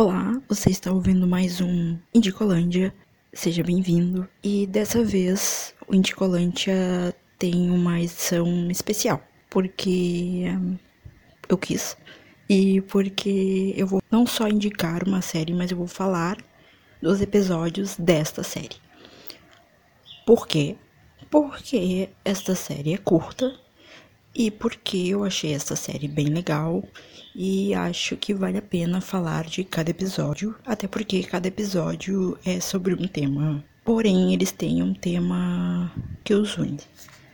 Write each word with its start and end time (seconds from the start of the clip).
Olá, 0.00 0.40
você 0.48 0.70
está 0.70 0.92
ouvindo 0.92 1.26
mais 1.26 1.60
um 1.60 1.98
Indicolândia. 2.14 2.94
Seja 3.32 3.64
bem-vindo. 3.64 4.28
E 4.44 4.64
dessa 4.64 5.02
vez 5.02 5.74
o 5.88 5.92
Indicolândia 5.92 7.12
tem 7.36 7.68
uma 7.68 8.00
edição 8.00 8.70
especial, 8.70 9.20
porque 9.50 10.44
hum, 10.56 10.76
eu 11.48 11.58
quis 11.58 11.96
e 12.48 12.80
porque 12.82 13.74
eu 13.76 13.88
vou 13.88 14.00
não 14.08 14.24
só 14.24 14.46
indicar 14.46 15.02
uma 15.02 15.20
série, 15.20 15.52
mas 15.52 15.72
eu 15.72 15.76
vou 15.76 15.88
falar 15.88 16.36
dos 17.02 17.20
episódios 17.20 17.96
desta 17.96 18.44
série. 18.44 18.76
Por 20.24 20.46
quê? 20.46 20.76
Porque 21.28 22.08
esta 22.24 22.54
série 22.54 22.94
é 22.94 22.98
curta 22.98 23.52
e 24.34 24.50
porque 24.50 24.96
eu 24.96 25.24
achei 25.24 25.52
esta 25.52 25.74
série 25.74 26.08
bem 26.08 26.26
legal 26.26 26.82
e 27.34 27.74
acho 27.74 28.16
que 28.16 28.34
vale 28.34 28.58
a 28.58 28.62
pena 28.62 29.00
falar 29.00 29.44
de 29.44 29.64
cada 29.64 29.90
episódio, 29.90 30.54
até 30.66 30.86
porque 30.86 31.22
cada 31.22 31.48
episódio 31.48 32.38
é 32.44 32.60
sobre 32.60 32.94
um 32.94 33.06
tema. 33.06 33.64
Porém, 33.84 34.34
eles 34.34 34.52
têm 34.52 34.82
um 34.82 34.92
tema 34.92 35.90
que 36.24 36.34
os 36.34 36.58
une. 36.58 36.78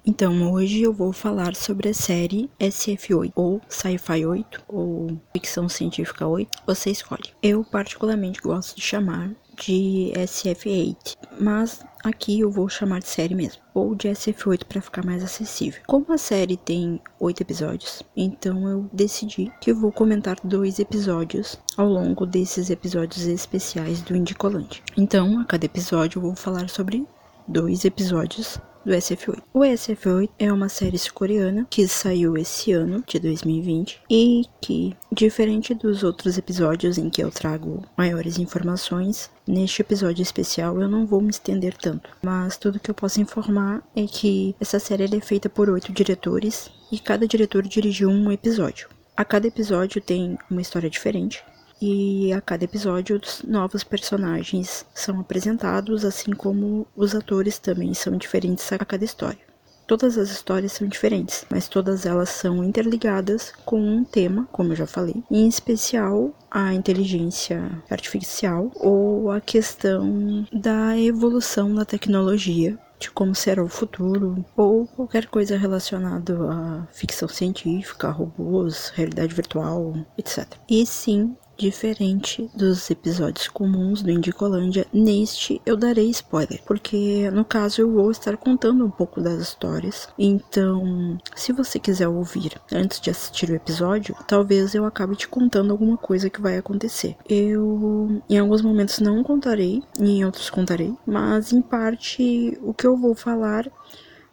Então, 0.07 0.53
hoje 0.53 0.83
eu 0.83 0.93
vou 0.93 1.13
falar 1.13 1.57
sobre 1.57 1.89
a 1.89 1.95
série 1.95 2.51
SF8, 2.61 3.33
ou 3.35 3.61
Sci-Fi 3.67 4.27
8, 4.27 4.63
ou 4.69 5.19
Ficção 5.33 5.67
Científica 5.67 6.27
8, 6.27 6.63
você 6.67 6.91
escolhe. 6.91 7.31
Eu 7.43 7.65
particularmente 7.65 8.41
gosto 8.43 8.77
de 8.77 8.83
chamar 8.83 9.31
de 9.57 10.13
SF8, 10.15 11.17
mas 11.41 11.85
aqui 12.03 12.41
eu 12.41 12.51
vou 12.51 12.69
chamar 12.69 13.01
de 13.01 13.09
série 13.09 13.35
mesmo, 13.35 13.63
ou 13.73 13.95
de 13.95 14.09
SF8 14.09 14.65
para 14.65 14.81
ficar 14.81 15.05
mais 15.05 15.23
acessível. 15.23 15.83
Como 15.87 16.13
a 16.13 16.19
série 16.19 16.57
tem 16.57 17.01
oito 17.21 17.43
episódios, 17.43 18.03
então 18.17 18.69
eu 18.69 18.91
decidi 18.93 19.53
que 19.61 19.71
eu 19.71 19.77
vou 19.77 19.93
comentar 19.93 20.37
dois 20.45 20.79
episódios 20.79 21.59
ao 21.77 21.89
longo 21.89 22.27
desses 22.27 22.71
episódios 22.71 23.27
especiais 23.27 24.03
do 24.03 24.17
Indicolante. 24.17 24.83
Então, 24.97 25.41
a 25.41 25.45
cada 25.45 25.67
episódio 25.67 26.19
eu 26.19 26.23
vou 26.23 26.37
falar 26.37 26.69
sobre 26.69 27.07
dois 27.47 27.85
episódios 27.85 28.59
do 28.85 28.93
SF8. 28.93 29.43
O 29.53 29.61
SF8 29.61 30.31
é 30.39 30.53
uma 30.53 30.69
série 30.69 30.99
sul-coreana 30.99 31.67
que 31.71 31.89
saiu 31.89 32.37
esse 32.37 32.73
ano, 32.73 33.03
de 33.07 33.19
2020, 33.19 34.01
e 34.11 34.45
que, 34.61 34.97
diferente 35.11 35.75
dos 35.75 36.03
outros 36.03 36.37
episódios 36.37 36.99
em 36.99 37.09
que 37.09 37.23
eu 37.23 37.31
trago 37.31 37.83
maiores 37.97 38.39
informações, 38.39 39.31
neste 39.47 39.83
episódio 39.83 40.23
especial 40.23 40.81
eu 40.81 40.89
não 40.89 41.07
vou 41.07 41.21
me 41.21 41.31
estender 41.31 41.77
tanto. 41.77 42.11
Mas 42.23 42.57
tudo 42.57 42.81
que 42.81 42.91
eu 42.91 42.95
posso 42.95 43.21
informar 43.21 43.83
é 43.95 44.07
que 44.07 44.55
essa 44.61 44.79
série 44.79 45.05
é 45.05 45.21
feita 45.21 45.49
por 45.49 45.69
oito 45.69 45.93
diretores 45.93 46.71
e 46.91 46.99
cada 46.99 47.27
diretor 47.27 47.63
dirigiu 47.63 48.09
um 48.09 48.31
episódio. 48.31 48.89
A 49.17 49.25
cada 49.25 49.47
episódio 49.47 50.01
tem 50.01 50.37
uma 50.51 50.61
história 50.61 50.91
diferente, 50.91 51.45
e 51.81 52.33
a 52.33 52.41
cada 52.41 52.65
episódio 52.65 53.21
novos 53.47 53.85
personagens 53.85 54.87
são 54.95 55.21
apresentados, 55.21 56.05
assim 56.05 56.33
como 56.33 56.87
os 56.97 57.15
atores 57.15 57.59
também 57.59 57.95
são 57.95 58.17
diferentes 58.17 58.71
a 58.73 58.79
cada 58.79 59.05
história. 59.05 59.55
Todas 59.87 60.17
as 60.17 60.31
histórias 60.31 60.73
são 60.73 60.89
diferentes, 60.89 61.45
mas 61.51 61.69
todas 61.69 62.07
elas 62.07 62.31
são 62.31 62.65
interligadas 62.65 63.53
com 63.67 63.79
um 63.79 64.03
tema, 64.03 64.49
como 64.51 64.73
eu 64.73 64.77
já 64.77 64.87
falei, 64.87 65.23
em 65.31 65.47
especial 65.47 66.35
a 66.51 66.73
inteligência 66.73 67.83
artificial 67.91 68.71
ou 68.77 69.31
a 69.31 69.43
questão 69.43 70.47
da 70.51 70.99
evolução 70.99 71.75
da 71.75 71.85
tecnologia 71.85 72.79
de 72.99 73.11
como 73.11 73.35
será 73.35 73.63
o 73.63 73.69
futuro, 73.69 74.43
ou 74.57 74.87
qualquer 74.87 75.27
coisa 75.27 75.59
relacionada 75.59 76.35
à 76.51 76.87
ficção 76.91 77.29
científica, 77.29 78.09
robôs, 78.09 78.91
realidade 78.95 79.35
virtual, 79.35 79.95
etc. 80.17 80.47
E 80.71 80.87
sim, 80.87 81.37
Diferente 81.57 82.51
dos 82.53 82.91
episódios 82.91 83.49
comuns 83.49 84.03
do 84.03 84.11
Indicolândia, 84.11 84.87
neste 84.93 85.63
eu 85.65 85.77
darei 85.77 86.11
spoiler, 86.11 86.61
porque 86.67 87.31
no 87.31 87.45
caso 87.45 87.81
eu 87.81 87.93
vou 87.93 88.11
estar 88.11 88.37
contando 88.37 88.85
um 88.85 88.91
pouco 88.91 89.21
das 89.21 89.41
histórias. 89.41 90.09
Então, 90.19 91.17
se 91.35 91.53
você 91.53 91.79
quiser 91.79 92.09
ouvir 92.09 92.61
antes 92.73 93.01
de 93.01 93.09
assistir 93.09 93.51
o 93.51 93.55
episódio, 93.55 94.17
talvez 94.27 94.75
eu 94.75 94.85
acabe 94.85 95.15
te 95.15 95.29
contando 95.29 95.71
alguma 95.71 95.97
coisa 95.97 96.29
que 96.29 96.41
vai 96.41 96.59
acontecer. 96.59 97.17
Eu, 97.29 98.21
em 98.29 98.37
alguns 98.37 98.61
momentos, 98.61 98.99
não 98.99 99.23
contarei, 99.23 99.81
e 100.01 100.19
em 100.19 100.25
outros 100.25 100.51
contarei, 100.51 100.93
mas 101.07 101.53
em 101.53 101.63
parte 101.63 102.59
o 102.63 102.75
que 102.75 102.87
eu 102.87 102.97
vou 102.97 103.15
falar 103.15 103.71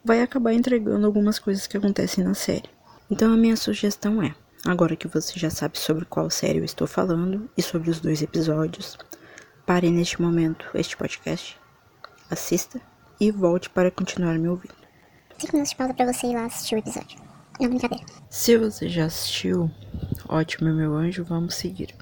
vai 0.04 0.24
acabar 0.24 0.54
entregando 0.54 1.06
algumas 1.06 1.38
coisas 1.38 1.68
que 1.68 1.78
acontecem 1.78 2.24
na 2.24 2.34
série. 2.34 2.70
Então, 3.12 3.32
a 3.32 3.38
minha 3.38 3.56
sugestão 3.56 4.24
é 4.24 4.34
Agora 4.66 4.96
que 4.96 5.08
você 5.08 5.40
já 5.40 5.50
sabe 5.50 5.80
sobre 5.80 6.06
qual 6.06 6.30
série 6.30 6.60
eu 6.60 6.64
estou 6.64 6.86
falando 6.86 7.50
e 7.58 7.64
sobre 7.64 7.90
os 7.90 8.00
dois 8.00 8.22
episódios, 8.22 8.96
pare 9.66 9.90
neste 9.90 10.22
momento 10.22 10.66
este 10.76 10.96
podcast, 10.96 11.60
assista 12.30 12.80
e 13.20 13.32
volte 13.32 13.72
para 13.72 13.90
continuar 13.90 14.38
me 14.38 14.48
ouvindo. 14.48 14.76
5 15.40 15.54
minutos 15.54 15.72
de 15.72 15.76
pausa 15.76 15.94
pra 15.96 16.14
você 16.14 16.28
ir 16.28 16.36
lá 16.36 16.46
assistir 16.46 16.76
o 16.76 16.78
episódio. 16.78 17.20
Não, 17.60 17.70
brincadeira. 17.70 18.06
Se 18.30 18.56
você 18.56 18.88
já 18.88 19.06
assistiu, 19.06 19.70
ótimo, 20.30 20.72
meu 20.72 20.94
anjo, 20.94 21.24
vamos 21.24 21.56
seguir. 21.56 21.96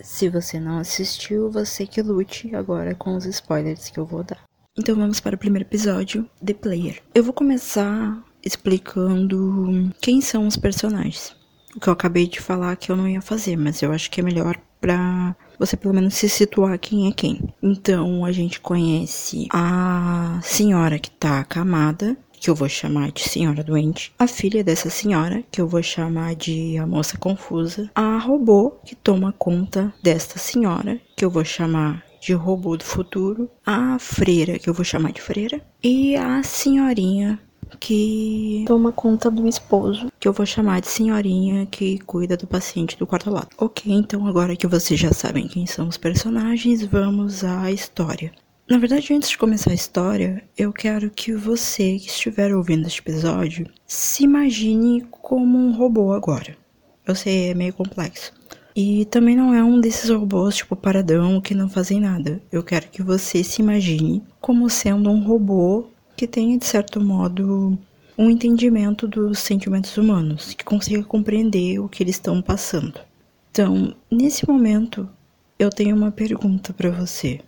Se 0.00 0.28
você 0.28 0.60
não 0.60 0.78
assistiu, 0.78 1.50
você 1.50 1.84
que 1.84 2.00
lute 2.00 2.54
agora 2.54 2.94
com 2.94 3.16
os 3.16 3.26
spoilers 3.26 3.90
que 3.90 3.98
eu 3.98 4.06
vou 4.06 4.22
dar. 4.22 4.44
Então 4.78 4.94
vamos 4.94 5.18
para 5.18 5.34
o 5.34 5.38
primeiro 5.38 5.66
episódio, 5.66 6.30
The 6.44 6.54
Player. 6.54 7.02
Eu 7.12 7.24
vou 7.24 7.32
começar 7.32 8.22
explicando 8.44 9.92
quem 10.00 10.20
são 10.20 10.46
os 10.46 10.56
personagens 10.56 11.36
o 11.74 11.80
que 11.80 11.88
eu 11.88 11.92
acabei 11.92 12.26
de 12.26 12.40
falar 12.40 12.76
que 12.76 12.90
eu 12.90 12.96
não 12.96 13.08
ia 13.08 13.20
fazer, 13.20 13.56
mas 13.56 13.82
eu 13.82 13.92
acho 13.92 14.10
que 14.10 14.20
é 14.20 14.24
melhor 14.24 14.56
pra 14.80 15.34
você 15.58 15.76
pelo 15.76 15.94
menos 15.94 16.14
se 16.14 16.28
situar 16.28 16.78
quem 16.78 17.08
é 17.08 17.12
quem. 17.12 17.40
Então 17.62 18.24
a 18.24 18.32
gente 18.32 18.60
conhece 18.60 19.48
a 19.52 20.38
senhora 20.42 20.98
que 20.98 21.10
tá 21.10 21.40
acamada, 21.40 22.16
que 22.32 22.50
eu 22.50 22.54
vou 22.54 22.68
chamar 22.68 23.10
de 23.10 23.22
senhora 23.22 23.64
doente, 23.64 24.12
a 24.18 24.26
filha 24.26 24.62
dessa 24.62 24.90
senhora, 24.90 25.42
que 25.50 25.60
eu 25.60 25.66
vou 25.66 25.82
chamar 25.82 26.34
de 26.34 26.76
a 26.76 26.86
moça 26.86 27.16
confusa, 27.16 27.90
a 27.94 28.18
robô 28.18 28.72
que 28.84 28.94
toma 28.94 29.32
conta 29.32 29.92
desta 30.02 30.38
senhora, 30.38 31.00
que 31.16 31.24
eu 31.24 31.30
vou 31.30 31.44
chamar 31.44 32.04
de 32.20 32.34
robô 32.34 32.76
do 32.76 32.84
futuro, 32.84 33.50
a 33.64 33.98
freira, 33.98 34.58
que 34.58 34.68
eu 34.68 34.74
vou 34.74 34.84
chamar 34.84 35.12
de 35.12 35.20
freira, 35.20 35.60
e 35.82 36.16
a 36.16 36.42
senhorinha 36.42 37.38
que 37.78 38.64
toma 38.66 38.92
conta 38.92 39.30
do 39.30 39.48
esposo, 39.48 40.10
que 40.18 40.28
eu 40.28 40.32
vou 40.32 40.46
chamar 40.46 40.80
de 40.80 40.88
senhorinha 40.88 41.66
que 41.66 41.98
cuida 42.00 42.36
do 42.36 42.46
paciente 42.46 42.98
do 42.98 43.06
quarto 43.06 43.30
lado. 43.30 43.48
Ok, 43.58 43.92
então 43.92 44.26
agora 44.26 44.56
que 44.56 44.66
vocês 44.66 44.98
já 44.98 45.12
sabem 45.12 45.48
quem 45.48 45.66
são 45.66 45.88
os 45.88 45.96
personagens, 45.96 46.82
vamos 46.82 47.44
à 47.44 47.70
história. 47.70 48.32
Na 48.68 48.78
verdade, 48.78 49.12
antes 49.12 49.28
de 49.28 49.36
começar 49.36 49.72
a 49.72 49.74
história, 49.74 50.42
eu 50.56 50.72
quero 50.72 51.10
que 51.10 51.34
você 51.34 51.98
que 51.98 52.08
estiver 52.08 52.54
ouvindo 52.54 52.86
este 52.86 53.00
episódio 53.00 53.66
se 53.86 54.24
imagine 54.24 55.02
como 55.10 55.58
um 55.58 55.76
robô 55.76 56.12
agora. 56.12 56.56
Eu 57.06 57.14
sei, 57.14 57.50
é 57.50 57.54
meio 57.54 57.74
complexo. 57.74 58.32
E 58.74 59.04
também 59.04 59.36
não 59.36 59.54
é 59.54 59.62
um 59.62 59.78
desses 59.78 60.10
robôs 60.10 60.56
tipo 60.56 60.74
paradão 60.74 61.40
que 61.40 61.54
não 61.54 61.68
fazem 61.68 62.00
nada. 62.00 62.40
Eu 62.50 62.62
quero 62.62 62.88
que 62.88 63.02
você 63.02 63.44
se 63.44 63.60
imagine 63.60 64.22
como 64.40 64.68
sendo 64.68 65.10
um 65.10 65.22
robô 65.22 65.86
que 66.16 66.26
tenha, 66.26 66.58
de 66.58 66.64
certo 66.64 67.00
modo, 67.00 67.78
um 68.16 68.30
entendimento 68.30 69.08
dos 69.08 69.38
sentimentos 69.40 69.96
humanos, 69.96 70.54
que 70.54 70.64
consiga 70.64 71.02
compreender 71.02 71.78
o 71.78 71.88
que 71.88 72.02
eles 72.02 72.16
estão 72.16 72.40
passando. 72.40 73.00
Então, 73.50 73.94
nesse 74.10 74.48
momento, 74.48 75.08
eu 75.58 75.70
tenho 75.70 75.96
uma 75.96 76.10
pergunta 76.10 76.72
para 76.72 76.90
você. 76.90 77.40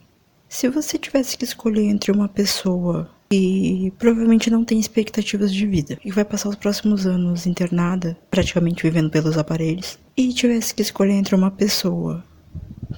Se 0.48 0.68
você 0.68 0.98
tivesse 0.98 1.36
que 1.36 1.44
escolher 1.44 1.84
entre 1.84 2.12
uma 2.12 2.28
pessoa 2.28 3.10
que 3.28 3.92
provavelmente 3.98 4.48
não 4.48 4.64
tem 4.64 4.78
expectativas 4.78 5.52
de 5.52 5.66
vida 5.66 5.98
e 6.04 6.12
vai 6.12 6.24
passar 6.24 6.48
os 6.48 6.54
próximos 6.54 7.06
anos 7.06 7.46
internada, 7.46 8.16
praticamente 8.30 8.84
vivendo 8.84 9.10
pelos 9.10 9.36
aparelhos, 9.36 9.98
e 10.16 10.32
tivesse 10.32 10.72
que 10.72 10.82
escolher 10.82 11.14
entre 11.14 11.34
uma 11.34 11.50
pessoa 11.50 12.24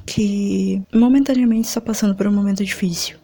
que 0.05 0.83
momentaneamente 0.95 1.69
está 1.69 1.81
passando 1.81 2.15
por 2.15 2.27
um 2.27 2.33
momento 2.33 2.63
difícil 2.63 3.17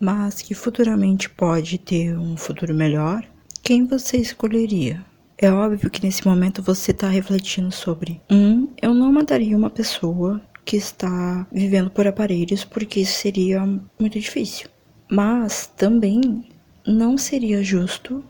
mas 0.00 0.40
que 0.40 0.54
futuramente 0.54 1.28
pode 1.28 1.76
ter 1.76 2.18
um 2.18 2.34
futuro 2.34 2.74
melhor, 2.74 3.22
quem 3.62 3.86
você 3.86 4.16
escolheria? 4.16 5.04
É 5.36 5.52
óbvio 5.52 5.90
que 5.90 6.02
nesse 6.02 6.26
momento 6.26 6.62
você 6.62 6.90
está 6.90 7.08
refletindo 7.08 7.70
sobre: 7.70 8.20
um, 8.30 8.68
eu 8.80 8.94
não 8.94 9.12
mataria 9.12 9.56
uma 9.56 9.70
pessoa 9.70 10.40
que 10.64 10.76
está 10.76 11.46
vivendo 11.52 11.90
por 11.90 12.06
aparelhos 12.06 12.64
porque 12.64 13.00
isso 13.00 13.20
seria 13.20 13.64
muito 13.98 14.18
difícil. 14.18 14.68
Mas 15.10 15.66
também 15.66 16.48
não 16.86 17.18
seria 17.18 17.62
justo 17.62 18.24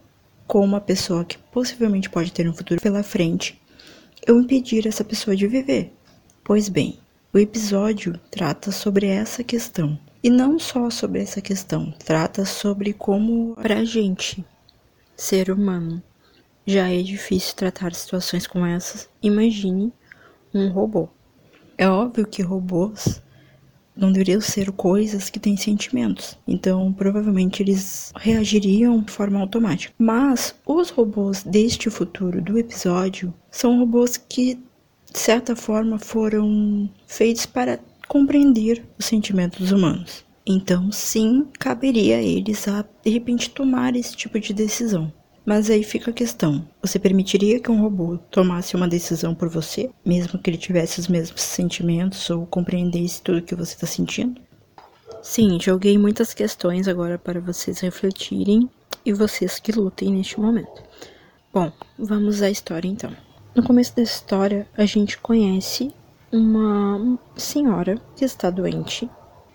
com 0.47 0.65
uma 0.65 0.81
pessoa 0.81 1.25
que 1.25 1.39
possivelmente 1.39 2.11
pode 2.11 2.33
ter 2.33 2.49
um 2.49 2.55
futuro 2.55 2.81
pela 2.81 3.03
frente 3.03 3.61
eu 4.27 4.39
impedir 4.39 4.87
essa 4.87 5.05
pessoa 5.05 5.37
de 5.37 5.47
viver. 5.47 5.93
Pois 6.45 6.69
bem, 6.69 6.99
o 7.33 7.39
episódio 7.39 8.19
trata 8.31 8.71
sobre 8.71 9.07
essa 9.07 9.43
questão 9.45 9.99
e 10.23 10.29
não 10.29 10.59
só 10.59 10.91
sobre 10.91 11.23
essa 11.23 11.41
questão, 11.41 11.93
trata 12.05 12.45
sobre 12.45 12.93
como 12.93 13.55
pra 13.55 13.85
gente, 13.85 14.45
ser 15.17 15.51
humano, 15.51 16.03
já 16.67 16.89
é 16.89 17.03
difícil 17.03 17.55
tratar 17.57 17.95
situações 17.95 18.47
como 18.47 18.67
essas. 18.67 19.09
Imagine 19.23 19.93
um 20.55 20.69
robô. 20.69 21.09
É 21.79 21.89
óbvio 21.89 22.27
que 22.27 22.43
robôs 22.43 23.23
não 23.97 24.13
deveriam 24.13 24.41
ser 24.41 24.71
coisas 24.73 25.29
que 25.29 25.41
têm 25.41 25.57
sentimentos. 25.57 26.39
Então, 26.47 26.93
provavelmente 26.93 27.63
eles 27.63 28.13
reagiriam 28.17 29.03
de 29.03 29.13
forma 29.13 29.41
automática. 29.41 29.93
Mas 29.99 30.55
os 30.67 30.91
robôs 30.91 31.43
deste 31.43 31.91
futuro 31.91 32.41
do 32.41 32.59
episódio 32.59 33.33
são 33.51 33.79
robôs 33.79 34.17
que, 34.17 34.55
de 34.55 35.19
certa 35.19 35.57
forma, 35.57 35.99
foram 35.99 36.89
feitos 37.07 37.47
para 37.47 37.81
compreender 38.11 38.85
os 38.99 39.05
sentimentos 39.05 39.71
humanos. 39.71 40.25
Então, 40.45 40.91
sim, 40.91 41.47
caberia 41.61 42.17
a 42.17 42.23
eles 42.23 42.67
a 42.67 42.85
de 43.05 43.09
repente 43.09 43.51
tomar 43.51 43.95
esse 43.95 44.17
tipo 44.17 44.41
de 44.41 44.53
decisão. 44.53 45.13
Mas 45.47 45.71
aí 45.71 45.85
fica 45.85 46.11
a 46.11 46.15
questão: 46.15 46.69
você 46.83 46.99
permitiria 46.99 47.61
que 47.61 47.71
um 47.71 47.81
robô 47.81 48.19
tomasse 48.29 48.75
uma 48.75 48.89
decisão 48.89 49.33
por 49.33 49.49
você, 49.49 49.91
mesmo 50.05 50.41
que 50.41 50.51
ele 50.51 50.59
tivesse 50.59 50.99
os 50.99 51.07
mesmos 51.07 51.41
sentimentos 51.41 52.29
ou 52.31 52.45
compreendesse 52.47 53.23
tudo 53.23 53.43
que 53.43 53.55
você 53.55 53.75
está 53.75 53.87
sentindo? 53.87 54.41
Sim, 55.23 55.61
joguei 55.61 55.97
muitas 55.97 56.35
questões 56.35 56.89
agora 56.89 57.17
para 57.17 57.41
vocês 57.41 57.79
refletirem 57.79 58.69
e 59.07 59.13
vocês 59.13 59.61
que 59.61 59.71
lutem 59.71 60.11
neste 60.11 60.41
momento. 60.41 60.83
Bom, 61.55 61.71
vamos 61.97 62.43
à 62.43 62.51
história 62.51 62.89
então. 62.89 63.13
No 63.55 63.63
começo 63.63 63.95
da 63.95 64.03
história, 64.03 64.67
a 64.77 64.85
gente 64.85 65.17
conhece 65.19 65.93
uma 66.33 67.19
senhora 67.37 68.01
que 68.15 68.25
está 68.25 68.51
doente, 68.51 69.11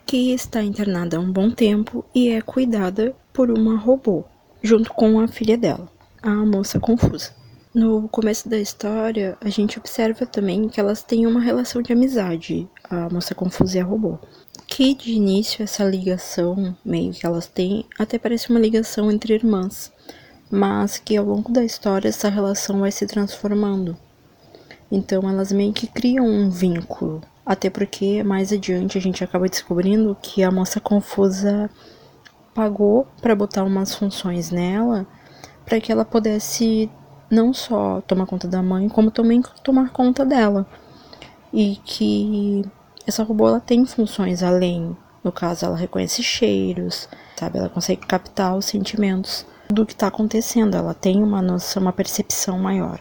que 0.05 0.33
está 0.33 0.61
internada 0.61 1.17
há 1.17 1.19
um 1.19 1.31
bom 1.31 1.49
tempo 1.49 2.05
e 2.13 2.29
é 2.29 2.41
cuidada 2.41 3.15
por 3.33 3.49
uma 3.49 3.77
robô 3.77 4.25
junto 4.61 4.91
com 4.93 5.19
a 5.19 5.27
filha 5.27 5.57
dela, 5.57 5.87
a 6.21 6.33
moça 6.33 6.79
confusa. 6.79 7.31
No 7.73 8.07
começo 8.07 8.47
da 8.47 8.57
história, 8.57 9.37
a 9.41 9.49
gente 9.49 9.77
observa 9.77 10.25
também 10.25 10.69
que 10.69 10.79
elas 10.79 11.03
têm 11.03 11.27
uma 11.27 11.41
relação 11.41 11.81
de 11.81 11.91
amizade, 11.91 12.67
a 12.83 13.09
moça 13.09 13.35
confusa 13.35 13.77
e 13.77 13.81
a 13.81 13.83
robô. 13.83 14.17
Que 14.65 14.95
de 14.95 15.11
início 15.11 15.61
essa 15.61 15.83
ligação, 15.83 16.75
meio 16.83 17.13
que 17.13 17.25
elas 17.25 17.47
têm, 17.47 17.85
até 17.99 18.17
parece 18.17 18.49
uma 18.49 18.59
ligação 18.59 19.11
entre 19.11 19.33
irmãs, 19.33 19.91
mas 20.49 20.97
que 20.97 21.17
ao 21.17 21.25
longo 21.25 21.51
da 21.51 21.63
história 21.63 22.07
essa 22.07 22.29
relação 22.29 22.79
vai 22.79 22.91
se 22.91 23.05
transformando. 23.05 23.97
Então 24.91 25.27
elas 25.27 25.51
meio 25.51 25.73
que 25.73 25.87
criam 25.87 26.25
um 26.25 26.49
vínculo, 26.49 27.21
até 27.45 27.69
porque 27.69 28.23
mais 28.23 28.53
adiante 28.53 28.97
a 28.97 29.01
gente 29.01 29.23
acaba 29.23 29.49
descobrindo 29.49 30.15
que 30.21 30.43
a 30.43 30.51
moça 30.51 30.79
confusa 30.79 31.69
pagou 32.53 33.07
para 33.21 33.35
botar 33.35 33.63
umas 33.63 33.93
funções 33.93 34.51
nela 34.51 35.05
para 35.65 35.81
que 35.81 35.91
ela 35.91 36.05
pudesse 36.05 36.89
não 37.29 37.53
só 37.53 38.01
tomar 38.01 38.27
conta 38.27 38.47
da 38.47 38.61
mãe, 38.61 38.87
como 38.87 39.09
também 39.09 39.41
tomar 39.63 39.89
conta 39.91 40.23
dela. 40.23 40.65
E 41.51 41.77
que 41.83 42.63
essa 43.07 43.23
robô 43.23 43.47
ela 43.47 43.59
tem 43.59 43.85
funções 43.85 44.43
além, 44.43 44.95
no 45.23 45.31
caso 45.31 45.65
ela 45.65 45.75
reconhece 45.75 46.21
cheiros, 46.21 47.09
sabe, 47.35 47.57
ela 47.57 47.69
consegue 47.69 48.05
captar 48.05 48.55
os 48.55 48.65
sentimentos 48.65 49.45
do 49.69 49.85
que 49.85 49.93
está 49.93 50.07
acontecendo, 50.07 50.75
ela 50.75 50.93
tem 50.93 51.23
uma 51.23 51.41
noção, 51.41 51.81
uma 51.81 51.93
percepção 51.93 52.59
maior. 52.59 52.99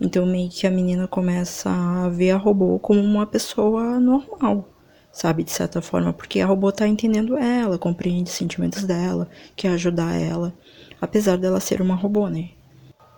Então 0.00 0.26
meio 0.26 0.50
que 0.50 0.66
a 0.66 0.70
menina 0.70 1.08
começa 1.08 1.70
a 1.70 2.08
ver 2.08 2.32
a 2.32 2.36
robô 2.36 2.78
como 2.78 3.00
uma 3.00 3.26
pessoa 3.26 3.98
normal, 3.98 4.68
sabe? 5.10 5.42
De 5.42 5.50
certa 5.50 5.80
forma, 5.80 6.12
porque 6.12 6.40
a 6.40 6.46
robô 6.46 6.70
tá 6.70 6.86
entendendo 6.86 7.36
ela, 7.36 7.78
compreende 7.78 8.30
os 8.30 8.36
sentimentos 8.36 8.84
dela, 8.84 9.28
quer 9.54 9.68
ajudar 9.68 10.14
ela, 10.14 10.52
apesar 11.00 11.38
dela 11.38 11.60
ser 11.60 11.80
uma 11.80 11.94
robô, 11.94 12.28
né? 12.28 12.50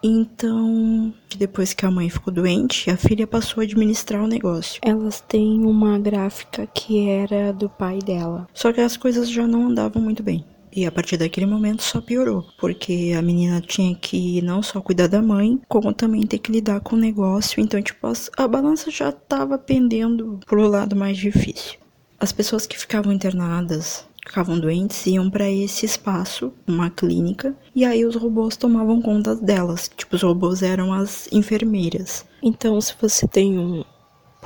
Então, 0.01 1.13
depois 1.37 1.75
que 1.75 1.85
a 1.85 1.91
mãe 1.91 2.09
ficou 2.09 2.33
doente, 2.33 2.89
a 2.89 2.97
filha 2.97 3.27
passou 3.27 3.61
a 3.61 3.65
administrar 3.65 4.23
o 4.23 4.29
negócio. 4.29 4.81
Elas 4.85 5.21
têm 5.21 5.67
uma 5.67 5.99
gráfica 5.99 6.69
que 6.69 7.09
era 7.09 7.53
do 7.53 7.69
pai 7.69 7.99
dela. 7.99 8.47
Só 8.55 8.73
que 8.73 8.81
as 8.81 8.97
coisas 8.97 9.29
já 9.29 9.45
não 9.45 9.67
andavam 9.67 10.01
muito 10.01 10.23
bem. 10.23 10.45
E 10.73 10.87
a 10.87 10.93
partir 10.93 11.17
daquele 11.17 11.47
momento 11.47 11.83
só 11.83 12.01
piorou, 12.01 12.45
porque 12.59 13.15
a 13.17 13.23
menina 13.23 13.61
tinha 13.61 13.95
que 13.95 14.43
não 14.43 14.63
só 14.63 14.81
cuidar 14.81 15.07
da 15.07 15.23
mãe, 15.23 15.61
como 15.69 15.93
também 15.93 16.27
ter 16.27 16.39
que 16.39 16.53
lidar 16.53 16.81
com 16.81 16.97
o 16.97 16.99
negócio. 16.99 17.61
Então, 17.61 17.81
tipo, 17.83 18.07
a 18.37 18.49
balança 18.49 18.91
já 18.91 19.11
tava 19.11 19.59
pendendo 19.59 20.41
pro 20.47 20.69
lado 20.69 20.95
mais 20.95 21.17
difícil. 21.17 21.79
As 22.21 22.33
pessoas 22.33 22.67
que 22.67 22.79
ficavam 22.79 23.13
internadas, 23.13 24.05
ficavam 24.27 24.59
doentes, 24.59 25.07
iam 25.07 25.31
para 25.31 25.49
esse 25.49 25.87
espaço, 25.87 26.53
uma 26.67 26.91
clínica, 26.91 27.57
e 27.75 27.85
aí 27.85 28.05
os 28.05 28.15
robôs 28.15 28.57
tomavam 28.57 29.01
conta 29.01 29.35
delas. 29.35 29.91
Tipo, 29.97 30.17
os 30.17 30.23
robôs 30.23 30.63
eram 30.63 30.93
as 30.93 31.29
enfermeiras. 31.33 32.27
Então, 32.43 32.81
se 32.81 32.95
você 33.01 33.27
tem 33.27 33.59
um 33.59 33.85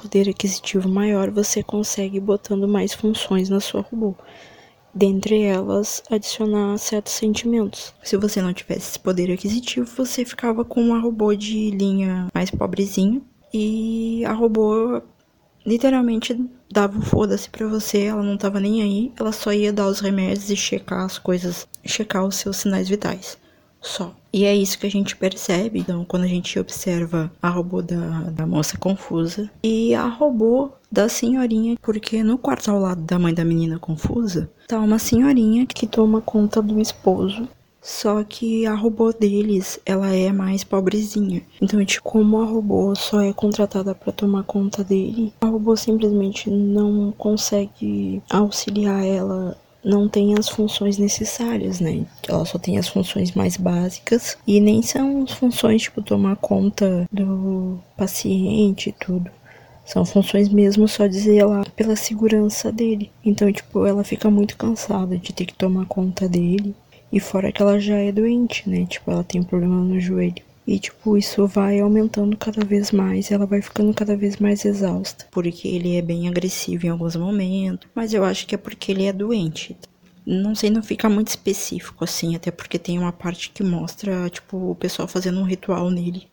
poder 0.00 0.28
aquisitivo 0.28 0.88
maior, 0.88 1.30
você 1.30 1.62
consegue 1.62 2.20
botando 2.20 2.66
mais 2.68 2.92
funções 2.92 3.48
na 3.48 3.60
sua 3.60 3.82
robô. 3.82 4.14
Dentre 4.94 5.40
elas, 5.42 6.02
adicionar 6.10 6.76
certos 6.76 7.14
sentimentos. 7.14 7.94
Se 8.02 8.16
você 8.16 8.42
não 8.42 8.52
tivesse 8.52 8.90
esse 8.90 8.98
poder 8.98 9.32
aquisitivo, 9.32 9.86
você 9.86 10.24
ficava 10.24 10.64
com 10.64 10.82
uma 10.82 11.00
robô 11.00 11.34
de 11.34 11.70
linha 11.70 12.28
mais 12.34 12.50
pobrezinha. 12.50 13.22
E 13.54 14.22
a 14.26 14.32
robô 14.32 15.00
literalmente 15.64 16.38
dava 16.70 16.98
o 16.98 17.02
foda-se 17.02 17.48
pra 17.48 17.66
você, 17.66 18.02
ela 18.04 18.22
não 18.22 18.36
tava 18.36 18.60
nem 18.60 18.82
aí, 18.82 19.12
ela 19.18 19.32
só 19.32 19.52
ia 19.52 19.72
dar 19.72 19.86
os 19.86 20.00
remédios 20.00 20.50
e 20.50 20.56
checar 20.56 21.04
as 21.04 21.18
coisas, 21.18 21.66
checar 21.84 22.26
os 22.26 22.36
seus 22.36 22.58
sinais 22.58 22.88
vitais. 22.88 23.38
Só. 23.80 24.14
E 24.32 24.44
é 24.44 24.54
isso 24.54 24.78
que 24.78 24.86
a 24.86 24.90
gente 24.90 25.14
percebe, 25.14 25.80
então, 25.80 26.04
quando 26.04 26.22
a 26.22 26.28
gente 26.28 26.58
observa 26.58 27.30
a 27.40 27.48
robô 27.50 27.82
da, 27.82 28.30
da 28.30 28.46
moça 28.46 28.78
confusa 28.78 29.50
e 29.62 29.94
a 29.94 30.06
robô 30.06 30.70
da 30.90 31.08
senhorinha, 31.08 31.76
porque 31.82 32.22
no 32.22 32.38
quarto 32.38 32.70
ao 32.70 32.78
lado 32.78 33.02
da 33.02 33.18
mãe 33.18 33.34
da 33.34 33.44
menina 33.44 33.78
confusa, 33.78 34.50
tá 34.66 34.78
uma 34.78 34.98
senhorinha 34.98 35.66
que 35.66 35.86
toma 35.86 36.20
conta 36.20 36.62
do 36.62 36.80
esposo 36.80 37.46
só 37.82 38.22
que 38.22 38.64
a 38.64 38.74
robô 38.76 39.12
deles, 39.12 39.80
ela 39.84 40.14
é 40.14 40.30
mais 40.30 40.62
pobrezinha. 40.62 41.42
Então, 41.60 41.84
tipo, 41.84 42.08
como 42.08 42.40
a 42.40 42.44
robô 42.44 42.94
só 42.94 43.20
é 43.20 43.32
contratada 43.32 43.92
para 43.92 44.12
tomar 44.12 44.44
conta 44.44 44.84
dele, 44.84 45.34
a 45.40 45.46
robô 45.46 45.76
simplesmente 45.76 46.48
não 46.48 47.10
consegue 47.18 48.22
auxiliar 48.30 49.04
ela 49.04 49.56
não 49.84 50.08
tem 50.08 50.34
as 50.38 50.48
funções 50.48 50.98
necessárias, 50.98 51.80
né? 51.80 52.04
Ela 52.26 52.44
só 52.44 52.58
tem 52.58 52.78
as 52.78 52.88
funções 52.88 53.32
mais 53.32 53.56
básicas 53.56 54.36
e 54.46 54.60
nem 54.60 54.82
são 54.82 55.26
funções 55.26 55.82
tipo 55.82 56.02
tomar 56.02 56.36
conta 56.36 57.06
do 57.10 57.78
paciente 57.96 58.90
e 58.90 58.92
tudo. 58.92 59.30
São 59.84 60.04
funções 60.04 60.48
mesmo 60.48 60.86
só 60.86 61.06
de 61.06 61.18
zelar 61.18 61.68
pela 61.72 61.96
segurança 61.96 62.70
dele. 62.70 63.10
Então, 63.24 63.52
tipo, 63.52 63.84
ela 63.84 64.04
fica 64.04 64.30
muito 64.30 64.56
cansada 64.56 65.18
de 65.18 65.32
ter 65.32 65.44
que 65.44 65.54
tomar 65.54 65.86
conta 65.86 66.28
dele 66.28 66.74
e 67.12 67.18
fora 67.18 67.52
que 67.52 67.60
ela 67.60 67.78
já 67.80 67.96
é 67.96 68.12
doente, 68.12 68.68
né? 68.68 68.86
Tipo, 68.86 69.10
ela 69.10 69.24
tem 69.24 69.40
um 69.40 69.44
problema 69.44 69.76
no 69.76 70.00
joelho. 70.00 70.42
E, 70.66 70.78
tipo, 70.78 71.16
isso 71.18 71.46
vai 71.46 71.80
aumentando 71.80 72.36
cada 72.36 72.64
vez 72.64 72.92
mais, 72.92 73.30
ela 73.32 73.46
vai 73.46 73.60
ficando 73.60 73.92
cada 73.92 74.16
vez 74.16 74.36
mais 74.36 74.64
exausta. 74.64 75.26
Porque 75.30 75.66
ele 75.66 75.96
é 75.96 76.02
bem 76.02 76.28
agressivo 76.28 76.86
em 76.86 76.90
alguns 76.90 77.16
momentos, 77.16 77.88
mas 77.94 78.14
eu 78.14 78.24
acho 78.24 78.46
que 78.46 78.54
é 78.54 78.58
porque 78.58 78.92
ele 78.92 79.04
é 79.04 79.12
doente. 79.12 79.76
Não 80.24 80.54
sei, 80.54 80.70
não 80.70 80.82
fica 80.82 81.08
muito 81.08 81.28
específico 81.28 82.04
assim, 82.04 82.36
até 82.36 82.50
porque 82.52 82.78
tem 82.78 82.96
uma 82.98 83.12
parte 83.12 83.50
que 83.50 83.64
mostra, 83.64 84.30
tipo, 84.30 84.70
o 84.70 84.74
pessoal 84.76 85.08
fazendo 85.08 85.40
um 85.40 85.44
ritual 85.44 85.90
nele, 85.90 86.28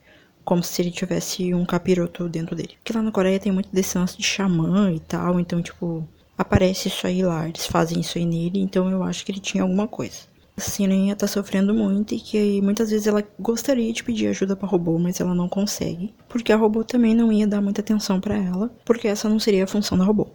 como 0.46 0.62
se 0.64 0.80
ele 0.82 0.92
tivesse 0.92 1.54
um 1.56 1.66
capiroto 1.66 2.30
dentro 2.30 2.56
dele. 2.56 2.76
Porque 2.78 2.94
lá 2.94 3.02
na 3.02 3.12
Coreia 3.12 3.40
tem 3.40 3.52
muito 3.52 3.70
desse 3.74 3.98
lance 3.98 4.16
de 4.16 4.24
xamã 4.24 4.92
e 4.94 5.00
tal, 5.00 5.40
então, 5.40 5.60
tipo, 5.60 6.08
aparece 6.38 6.88
isso 6.88 7.08
aí 7.08 7.24
lá, 7.24 7.50
eles 7.50 7.66
fazem 7.66 8.00
isso 8.00 8.20
aí 8.20 8.26
nele, 8.26 8.60
então 8.60 8.90
eu 8.92 9.02
acho 9.02 9.26
que 9.26 9.32
ele 9.32 9.40
tinha 9.40 9.64
alguma 9.64 9.88
coisa 9.88 10.30
a 10.68 10.72
senhorinha 10.72 11.16
tá 11.16 11.26
sofrendo 11.26 11.74
muito 11.74 12.14
e 12.14 12.20
que 12.20 12.62
muitas 12.62 12.92
vezes 12.92 13.08
ela 13.08 13.24
gostaria 13.40 13.92
de 13.92 14.04
pedir 14.04 14.28
ajuda 14.28 14.56
para 14.56 14.68
robô, 14.68 15.00
mas 15.00 15.20
ela 15.20 15.34
não 15.34 15.50
consegue, 15.50 16.14
porque 16.28 16.52
a 16.52 16.58
robô 16.58 16.84
também 16.84 17.16
não 17.16 17.32
ia 17.32 17.48
dar 17.48 17.62
muita 17.62 17.82
atenção 17.82 18.20
para 18.20 18.38
ela, 18.38 18.70
porque 18.86 19.08
essa 19.08 19.30
não 19.30 19.40
seria 19.40 19.64
a 19.64 19.68
função 19.68 19.98
da 19.98 20.04
robô. 20.04 20.28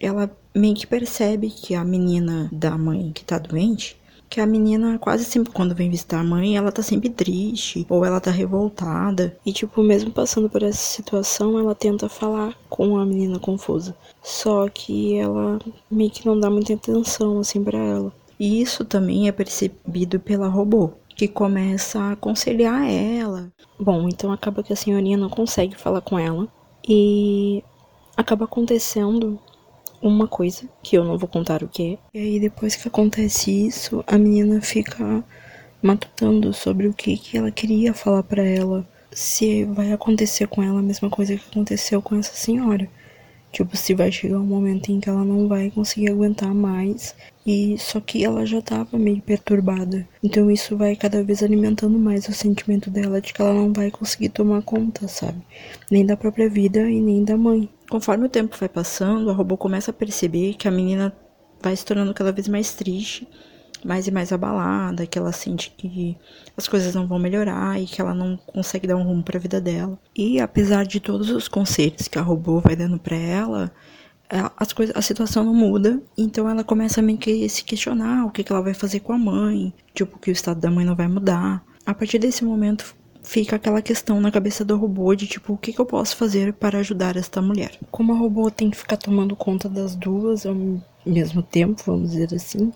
Ela 0.00 0.30
meio 0.54 0.74
que 0.74 0.86
percebe 0.86 1.50
que 1.50 1.74
a 1.74 1.84
menina 1.84 2.48
da 2.52 2.78
mãe 2.78 3.10
que 3.12 3.24
tá 3.24 3.38
doente, 3.38 3.98
que 4.28 4.40
a 4.40 4.46
menina 4.46 4.98
quase 4.98 5.24
sempre 5.24 5.52
quando 5.52 5.74
vem 5.74 5.90
visitar 5.90 6.20
a 6.20 6.24
mãe, 6.24 6.56
ela 6.56 6.70
tá 6.70 6.82
sempre 6.82 7.08
triste 7.08 7.86
ou 7.88 8.04
ela 8.04 8.20
tá 8.20 8.30
revoltada. 8.30 9.36
E 9.44 9.52
tipo, 9.52 9.82
mesmo 9.82 10.10
passando 10.10 10.48
por 10.48 10.62
essa 10.62 10.78
situação, 10.78 11.58
ela 11.58 11.74
tenta 11.74 12.08
falar 12.08 12.54
com 12.68 12.98
a 12.98 13.06
menina 13.06 13.38
confusa. 13.38 13.96
Só 14.22 14.68
que 14.68 15.16
ela 15.16 15.58
meio 15.90 16.10
que 16.10 16.26
não 16.26 16.38
dá 16.38 16.50
muita 16.50 16.74
atenção 16.74 17.40
assim 17.40 17.64
para 17.64 17.78
ela. 17.78 18.12
E 18.38 18.60
isso 18.60 18.84
também 18.84 19.28
é 19.28 19.32
percebido 19.32 20.20
pela 20.20 20.48
robô, 20.48 20.92
que 21.16 21.26
começa 21.26 21.98
a 21.98 22.12
aconselhar 22.12 22.88
ela. 22.88 23.52
Bom, 23.78 24.08
então 24.08 24.30
acaba 24.30 24.62
que 24.62 24.72
a 24.72 24.76
senhorinha 24.76 25.16
não 25.16 25.28
consegue 25.28 25.76
falar 25.76 26.00
com 26.00 26.18
ela 26.18 26.46
e 26.88 27.62
acaba 28.16 28.44
acontecendo 28.44 29.38
uma 30.00 30.28
coisa 30.28 30.68
que 30.82 30.96
eu 30.96 31.04
não 31.04 31.18
vou 31.18 31.28
contar 31.28 31.62
o 31.62 31.68
que 31.68 31.94
é. 31.94 32.18
E 32.18 32.18
aí 32.18 32.40
depois 32.40 32.76
que 32.76 32.86
acontece 32.86 33.66
isso, 33.66 34.04
a 34.06 34.16
menina 34.16 34.60
fica 34.60 35.24
matutando 35.82 36.52
sobre 36.52 36.86
o 36.86 36.94
que 36.94 37.16
que 37.16 37.36
ela 37.36 37.50
queria 37.50 37.94
falar 37.94 38.22
para 38.22 38.42
ela, 38.42 38.86
se 39.10 39.64
vai 39.64 39.92
acontecer 39.92 40.46
com 40.46 40.62
ela 40.62 40.80
a 40.80 40.82
mesma 40.82 41.08
coisa 41.10 41.36
que 41.36 41.48
aconteceu 41.50 42.00
com 42.02 42.16
essa 42.16 42.34
senhora. 42.34 42.88
Tipo, 43.50 43.76
se 43.76 43.94
vai 43.94 44.12
chegar 44.12 44.38
um 44.38 44.44
momento 44.44 44.90
em 44.90 45.00
que 45.00 45.08
ela 45.08 45.24
não 45.24 45.48
vai 45.48 45.70
conseguir 45.70 46.10
aguentar 46.10 46.52
mais. 46.52 47.14
E 47.50 47.78
só 47.78 47.98
que 47.98 48.22
ela 48.22 48.44
já 48.44 48.60
tava 48.60 48.98
meio 48.98 49.22
perturbada. 49.22 50.06
Então 50.22 50.50
isso 50.50 50.76
vai 50.76 50.94
cada 50.94 51.24
vez 51.24 51.42
alimentando 51.42 51.98
mais 51.98 52.28
o 52.28 52.32
sentimento 52.34 52.90
dela 52.90 53.22
de 53.22 53.32
que 53.32 53.40
ela 53.40 53.54
não 53.54 53.72
vai 53.72 53.90
conseguir 53.90 54.28
tomar 54.28 54.60
conta, 54.60 55.08
sabe? 55.08 55.38
Nem 55.90 56.04
da 56.04 56.14
própria 56.14 56.46
vida 56.46 56.90
e 56.90 57.00
nem 57.00 57.24
da 57.24 57.38
mãe. 57.38 57.66
Conforme 57.88 58.26
o 58.26 58.28
tempo 58.28 58.54
vai 58.60 58.68
passando, 58.68 59.30
a 59.30 59.32
robô 59.32 59.56
começa 59.56 59.90
a 59.90 59.94
perceber 59.94 60.56
que 60.58 60.68
a 60.68 60.70
menina 60.70 61.10
vai 61.62 61.74
se 61.74 61.86
tornando 61.86 62.12
cada 62.12 62.32
vez 62.32 62.46
mais 62.48 62.74
triste 62.74 63.26
mais 63.84 64.06
e 64.06 64.10
mais 64.10 64.32
abalada, 64.32 65.06
que 65.06 65.18
ela 65.18 65.32
sente 65.32 65.70
que 65.70 66.16
as 66.56 66.66
coisas 66.66 66.94
não 66.94 67.06
vão 67.06 67.18
melhorar 67.18 67.80
e 67.80 67.86
que 67.86 68.00
ela 68.00 68.12
não 68.12 68.36
consegue 68.36 68.88
dar 68.88 68.96
um 68.96 69.04
rumo 69.04 69.22
para 69.22 69.38
a 69.38 69.40
vida 69.40 69.60
dela. 69.60 69.98
E 70.16 70.40
apesar 70.40 70.84
de 70.84 71.00
todos 71.00 71.30
os 71.30 71.48
conselhos 71.48 72.08
que 72.08 72.18
a 72.18 72.22
robô 72.22 72.60
vai 72.60 72.74
dando 72.74 72.98
para 72.98 73.16
ela, 73.16 73.72
as 74.56 74.72
coisas, 74.72 74.94
a 74.96 75.02
situação 75.02 75.44
não 75.44 75.54
muda, 75.54 76.02
então 76.16 76.48
ela 76.48 76.62
começa 76.62 77.00
a 77.00 77.02
meio 77.02 77.18
que 77.18 77.48
se 77.48 77.64
questionar 77.64 78.26
o 78.26 78.30
que, 78.30 78.44
que 78.44 78.52
ela 78.52 78.62
vai 78.62 78.74
fazer 78.74 79.00
com 79.00 79.12
a 79.12 79.18
mãe, 79.18 79.72
tipo 79.94 80.18
que 80.18 80.30
o 80.30 80.32
estado 80.32 80.60
da 80.60 80.70
mãe 80.70 80.84
não 80.84 80.94
vai 80.94 81.08
mudar. 81.08 81.64
A 81.86 81.94
partir 81.94 82.18
desse 82.18 82.44
momento 82.44 82.94
fica 83.22 83.56
aquela 83.56 83.82
questão 83.82 84.20
na 84.20 84.30
cabeça 84.30 84.64
do 84.64 84.76
robô 84.76 85.14
de 85.14 85.26
tipo, 85.26 85.54
o 85.54 85.56
que, 85.56 85.72
que 85.72 85.80
eu 85.80 85.86
posso 85.86 86.16
fazer 86.16 86.52
para 86.52 86.78
ajudar 86.78 87.16
esta 87.16 87.40
mulher? 87.40 87.72
Como 87.90 88.12
a 88.12 88.16
robô 88.16 88.50
tem 88.50 88.70
que 88.70 88.76
ficar 88.76 88.96
tomando 88.96 89.34
conta 89.34 89.68
das 89.68 89.94
duas 89.94 90.44
ao 90.44 90.56
mesmo 91.04 91.42
tempo, 91.42 91.82
vamos 91.86 92.10
dizer 92.10 92.34
assim, 92.34 92.72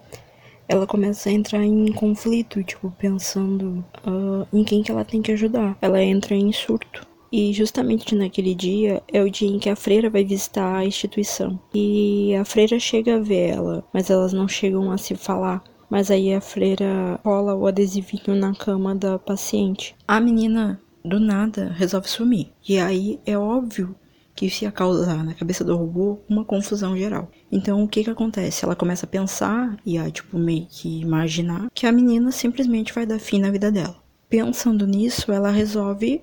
ela 0.69 0.87
começa 0.87 1.29
a 1.29 1.33
entrar 1.33 1.63
em 1.63 1.93
conflito, 1.93 2.63
tipo, 2.65 2.91
pensando 2.99 3.85
uh, 4.07 4.47
em 4.53 4.65
quem 4.65 4.83
que 4.83 4.91
ela 4.91 5.05
tem 5.05 5.21
que 5.21 5.33
ajudar. 5.33 5.77
Ela 5.83 6.03
entra 6.03 6.35
em 6.35 6.53
surto. 6.53 7.07
E 7.33 7.51
justamente 7.55 8.15
naquele 8.15 8.55
dia 8.55 9.03
é 9.11 9.23
o 9.23 9.31
dia 9.31 9.49
em 9.49 9.59
que 9.59 9.71
a 9.71 9.75
freira 9.75 10.11
vai 10.11 10.23
visitar 10.23 10.77
a 10.77 10.85
instituição. 10.85 11.59
E 11.75 12.35
a 12.37 12.45
freira 12.45 12.79
chega 12.79 13.17
a 13.17 13.21
ver 13.21 13.51
ela, 13.51 13.85
mas 13.91 14.11
elas 14.11 14.35
não 14.35 14.47
chegam 14.47 14.91
a 14.91 14.99
se 14.99 15.15
falar. 15.15 15.65
Mas 15.89 16.11
aí 16.11 16.35
a 16.35 16.41
freira 16.43 17.19
rola 17.25 17.55
o 17.55 17.67
adesivinho 17.67 18.35
na 18.35 18.55
cama 18.55 18.95
da 18.95 19.19
paciente. 19.19 19.95
A 20.07 20.21
menina, 20.21 20.81
do 21.03 21.19
nada, 21.19 21.73
resolve 21.75 22.09
sumir. 22.09 22.51
E 22.69 22.79
aí 22.79 23.19
é 23.25 23.37
óbvio 23.37 23.95
que 24.35 24.47
isso 24.47 24.65
ia 24.65 24.73
causar 24.73 25.25
na 25.25 25.35
cabeça 25.35 25.65
do 25.65 25.77
robô 25.77 26.19
uma 26.29 26.45
confusão 26.45 26.97
geral. 26.97 27.31
Então 27.51 27.83
o 27.83 27.89
que 27.89 28.05
que 28.05 28.11
acontece? 28.11 28.65
Ela 28.65 28.77
começa 28.77 29.07
a 29.07 29.09
pensar 29.09 29.77
e 29.85 29.99
a 29.99 30.11
tipo 30.11 30.39
meio 30.39 30.67
que 30.69 31.01
imaginar 31.01 31.71
que 31.75 31.87
a 31.87 31.93
menina 31.93 32.31
simplesmente 32.31 32.93
vai 32.93 33.07
dar 33.07 33.19
fim 33.19 33.39
na 33.39 33.51
vida 33.51 33.71
dela. 33.71 33.97
Pensando 34.29 34.87
nisso, 34.87 35.31
ela 35.31 35.51
resolve 35.51 36.23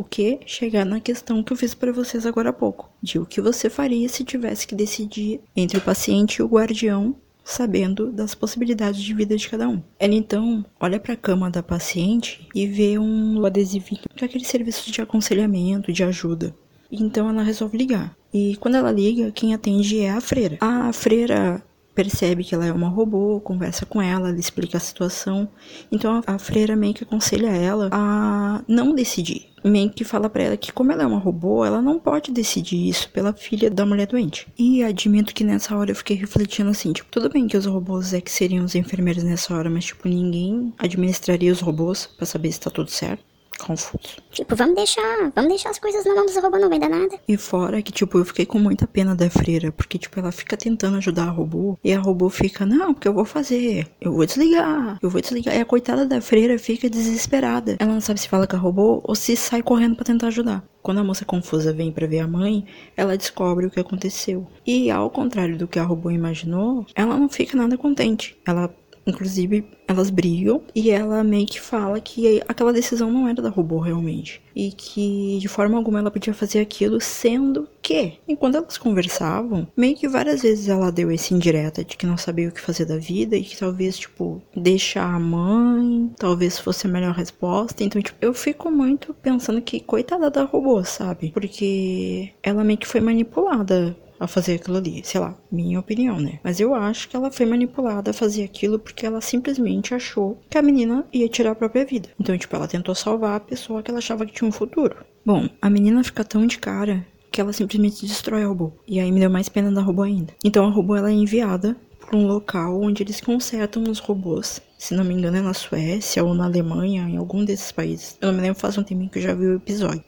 o 0.00 0.04
que? 0.04 0.40
Chegar 0.46 0.86
na 0.86 0.98
questão 0.98 1.42
que 1.42 1.52
eu 1.52 1.56
fiz 1.56 1.74
para 1.74 1.92
vocês 1.92 2.24
agora 2.24 2.48
há 2.48 2.52
pouco, 2.54 2.90
de 3.02 3.18
o 3.18 3.26
que 3.26 3.38
você 3.38 3.68
faria 3.68 4.08
se 4.08 4.24
tivesse 4.24 4.66
que 4.66 4.74
decidir 4.74 5.40
entre 5.54 5.76
o 5.76 5.82
paciente 5.82 6.36
e 6.36 6.42
o 6.42 6.48
guardião, 6.48 7.14
sabendo 7.44 8.10
das 8.10 8.34
possibilidades 8.34 9.02
de 9.02 9.12
vida 9.12 9.36
de 9.36 9.46
cada 9.46 9.68
um. 9.68 9.82
Ela 9.98 10.14
então 10.14 10.64
olha 10.80 10.98
para 10.98 11.12
a 11.12 11.18
cama 11.18 11.50
da 11.50 11.62
paciente 11.62 12.48
e 12.54 12.66
vê 12.66 12.98
um 12.98 13.44
adesivinho 13.44 14.00
para 14.16 14.24
aquele 14.24 14.44
serviço 14.44 14.90
de 14.90 15.02
aconselhamento, 15.02 15.92
de 15.92 16.02
ajuda. 16.02 16.54
Então 16.90 17.28
ela 17.28 17.42
resolve 17.42 17.76
ligar. 17.76 18.16
E 18.32 18.56
quando 18.56 18.76
ela 18.76 18.90
liga, 18.90 19.30
quem 19.32 19.52
atende 19.52 20.00
é 20.00 20.10
a 20.10 20.20
freira. 20.20 20.56
A 20.60 20.92
freira 20.92 21.62
percebe 21.94 22.44
que 22.44 22.54
ela 22.54 22.66
é 22.66 22.72
uma 22.72 22.88
robô, 22.88 23.40
conversa 23.40 23.84
com 23.84 24.00
ela, 24.00 24.28
ela 24.28 24.38
explica 24.38 24.76
a 24.76 24.80
situação. 24.80 25.48
Então 25.90 26.22
a 26.26 26.38
freira 26.38 26.76
meio 26.76 26.94
que 26.94 27.04
aconselha 27.04 27.48
ela 27.48 27.88
a 27.92 28.62
não 28.66 28.94
decidir. 28.94 29.48
Meio 29.62 29.90
que 29.90 30.04
fala 30.04 30.30
para 30.30 30.42
ela 30.42 30.56
que 30.56 30.72
como 30.72 30.90
ela 30.90 31.02
é 31.02 31.06
uma 31.06 31.18
robô, 31.18 31.64
ela 31.64 31.82
não 31.82 31.98
pode 31.98 32.32
decidir 32.32 32.88
isso 32.88 33.10
pela 33.10 33.32
filha 33.32 33.70
da 33.70 33.84
mulher 33.84 34.06
doente. 34.06 34.46
E 34.58 34.82
admito 34.82 35.34
que 35.34 35.44
nessa 35.44 35.76
hora 35.76 35.90
eu 35.90 35.96
fiquei 35.96 36.16
refletindo 36.16 36.70
assim, 36.70 36.92
tipo, 36.92 37.10
tudo 37.10 37.28
bem 37.28 37.46
que 37.46 37.56
os 37.56 37.66
robôs 37.66 38.14
é 38.14 38.20
que 38.20 38.30
seriam 38.30 38.64
os 38.64 38.74
enfermeiros 38.74 39.22
nessa 39.22 39.54
hora, 39.54 39.68
mas 39.68 39.84
tipo, 39.84 40.08
ninguém 40.08 40.72
administraria 40.78 41.52
os 41.52 41.60
robôs 41.60 42.06
para 42.06 42.24
saber 42.24 42.50
se 42.52 42.60
tá 42.60 42.70
tudo 42.70 42.90
certo 42.90 43.29
confuso. 43.62 44.08
Tipo, 44.30 44.54
vamos 44.56 44.74
deixar, 44.74 45.30
vamos 45.34 45.50
deixar 45.50 45.70
as 45.70 45.78
coisas 45.78 46.04
na 46.04 46.14
mão 46.14 46.26
dos 46.26 46.36
robôs, 46.36 46.62
não 46.62 46.68
vai 46.68 46.78
dar 46.78 46.88
nada. 46.88 47.18
E 47.26 47.36
fora 47.36 47.82
que, 47.82 47.92
tipo, 47.92 48.18
eu 48.18 48.24
fiquei 48.24 48.46
com 48.46 48.58
muita 48.58 48.86
pena 48.86 49.14
da 49.14 49.28
freira, 49.28 49.72
porque, 49.72 49.98
tipo, 49.98 50.18
ela 50.18 50.32
fica 50.32 50.56
tentando 50.56 50.96
ajudar 50.96 51.24
a 51.24 51.30
robô, 51.30 51.78
e 51.82 51.92
a 51.92 51.98
robô 51.98 52.28
fica, 52.28 52.64
não, 52.64 52.94
porque 52.94 53.08
eu 53.08 53.14
vou 53.14 53.24
fazer, 53.24 53.88
eu 54.00 54.12
vou 54.12 54.26
desligar, 54.26 54.98
eu 55.02 55.10
vou 55.10 55.20
desligar. 55.20 55.56
E 55.56 55.60
a 55.60 55.64
coitada 55.64 56.06
da 56.06 56.20
freira 56.20 56.58
fica 56.58 56.88
desesperada. 56.88 57.76
Ela 57.78 57.92
não 57.92 58.00
sabe 58.00 58.20
se 58.20 58.28
fala 58.28 58.46
com 58.46 58.56
a 58.56 58.58
robô 58.58 59.00
ou 59.04 59.14
se 59.14 59.36
sai 59.36 59.62
correndo 59.62 59.96
para 59.96 60.04
tentar 60.04 60.28
ajudar. 60.28 60.64
Quando 60.82 60.98
a 60.98 61.04
moça 61.04 61.24
confusa 61.24 61.72
vem 61.72 61.92
para 61.92 62.06
ver 62.06 62.20
a 62.20 62.26
mãe, 62.26 62.64
ela 62.96 63.16
descobre 63.16 63.66
o 63.66 63.70
que 63.70 63.78
aconteceu. 63.78 64.46
E 64.66 64.90
ao 64.90 65.10
contrário 65.10 65.58
do 65.58 65.68
que 65.68 65.78
a 65.78 65.84
robô 65.84 66.10
imaginou, 66.10 66.86
ela 66.94 67.16
não 67.16 67.28
fica 67.28 67.56
nada 67.56 67.76
contente. 67.76 68.36
Ela 68.46 68.74
Inclusive, 69.06 69.64
elas 69.88 70.10
brigam 70.10 70.62
e 70.74 70.90
ela 70.90 71.24
meio 71.24 71.46
que 71.46 71.60
fala 71.60 72.00
que 72.00 72.42
aquela 72.46 72.72
decisão 72.72 73.10
não 73.10 73.26
era 73.28 73.42
da 73.42 73.48
robô 73.48 73.78
realmente. 73.78 74.40
E 74.54 74.72
que 74.72 75.38
de 75.40 75.48
forma 75.48 75.76
alguma 75.76 75.98
ela 75.98 76.10
podia 76.10 76.34
fazer 76.34 76.60
aquilo, 76.60 77.00
sendo 77.00 77.68
que, 77.80 78.14
enquanto 78.28 78.56
elas 78.56 78.78
conversavam, 78.78 79.66
meio 79.76 79.96
que 79.96 80.08
várias 80.08 80.42
vezes 80.42 80.68
ela 80.68 80.92
deu 80.92 81.10
esse 81.10 81.34
indireta 81.34 81.84
de 81.84 81.96
que 81.96 82.06
não 82.06 82.16
sabia 82.16 82.48
o 82.48 82.52
que 82.52 82.60
fazer 82.60 82.84
da 82.84 82.98
vida 82.98 83.36
e 83.36 83.42
que 83.42 83.56
talvez, 83.56 83.98
tipo, 83.98 84.42
deixar 84.54 85.14
a 85.14 85.18
mãe 85.18 86.12
talvez 86.18 86.58
fosse 86.58 86.86
a 86.86 86.90
melhor 86.90 87.14
resposta. 87.14 87.82
Então, 87.82 88.02
tipo, 88.02 88.18
eu 88.20 88.34
fico 88.34 88.70
muito 88.70 89.14
pensando 89.14 89.62
que 89.62 89.80
coitada 89.80 90.30
da 90.30 90.44
robô, 90.44 90.84
sabe? 90.84 91.30
Porque 91.32 92.32
ela 92.42 92.64
meio 92.64 92.78
que 92.78 92.86
foi 92.86 93.00
manipulada 93.00 93.96
a 94.20 94.26
fazer 94.26 94.56
aquilo 94.56 94.76
ali. 94.76 95.00
Sei 95.02 95.18
lá, 95.18 95.34
minha 95.50 95.80
opinião, 95.80 96.20
né? 96.20 96.38
Mas 96.44 96.60
eu 96.60 96.74
acho 96.74 97.08
que 97.08 97.16
ela 97.16 97.32
foi 97.32 97.46
manipulada 97.46 98.10
a 98.10 98.14
fazer 98.14 98.44
aquilo 98.44 98.78
porque 98.78 99.06
ela 99.06 99.22
simplesmente 99.22 99.94
achou 99.94 100.38
que 100.48 100.58
a 100.58 100.62
menina 100.62 101.06
ia 101.10 101.28
tirar 101.28 101.52
a 101.52 101.54
própria 101.54 101.86
vida. 101.86 102.10
Então, 102.20 102.36
tipo, 102.36 102.54
ela 102.54 102.68
tentou 102.68 102.94
salvar 102.94 103.36
a 103.36 103.40
pessoa 103.40 103.82
que 103.82 103.90
ela 103.90 103.98
achava 103.98 104.26
que 104.26 104.34
tinha 104.34 104.46
um 104.46 104.52
futuro. 104.52 104.96
Bom, 105.24 105.48
a 105.60 105.70
menina 105.70 106.04
fica 106.04 106.22
tão 106.22 106.46
de 106.46 106.58
cara 106.58 107.04
que 107.32 107.40
ela 107.40 107.52
simplesmente 107.52 108.06
destrói 108.06 108.44
a 108.44 108.46
robô. 108.46 108.72
E 108.86 109.00
aí 109.00 109.10
me 109.10 109.20
deu 109.20 109.30
mais 109.30 109.48
pena 109.48 109.72
da 109.72 109.80
robô 109.80 110.02
ainda. 110.02 110.34
Então 110.44 110.66
a 110.66 110.70
robô 110.70 110.96
ela 110.96 111.10
é 111.10 111.14
enviada 111.14 111.76
para 112.00 112.18
um 112.18 112.26
local 112.26 112.80
onde 112.80 113.02
eles 113.02 113.20
consertam 113.20 113.84
os 113.84 114.00
robôs. 114.00 114.60
Se 114.76 114.94
não 114.94 115.04
me 115.04 115.14
engano 115.14 115.36
é 115.36 115.40
na 115.40 115.54
Suécia 115.54 116.24
ou 116.24 116.34
na 116.34 116.44
Alemanha, 116.44 117.08
em 117.08 117.16
algum 117.16 117.44
desses 117.44 117.70
países. 117.70 118.18
Eu 118.20 118.28
não 118.28 118.34
me 118.34 118.42
lembro 118.42 118.58
faz 118.58 118.76
um 118.76 118.82
tempinho 118.82 119.10
que 119.10 119.18
eu 119.18 119.22
já 119.22 119.34
vi 119.34 119.46
o 119.46 119.56
episódio. 119.56 120.04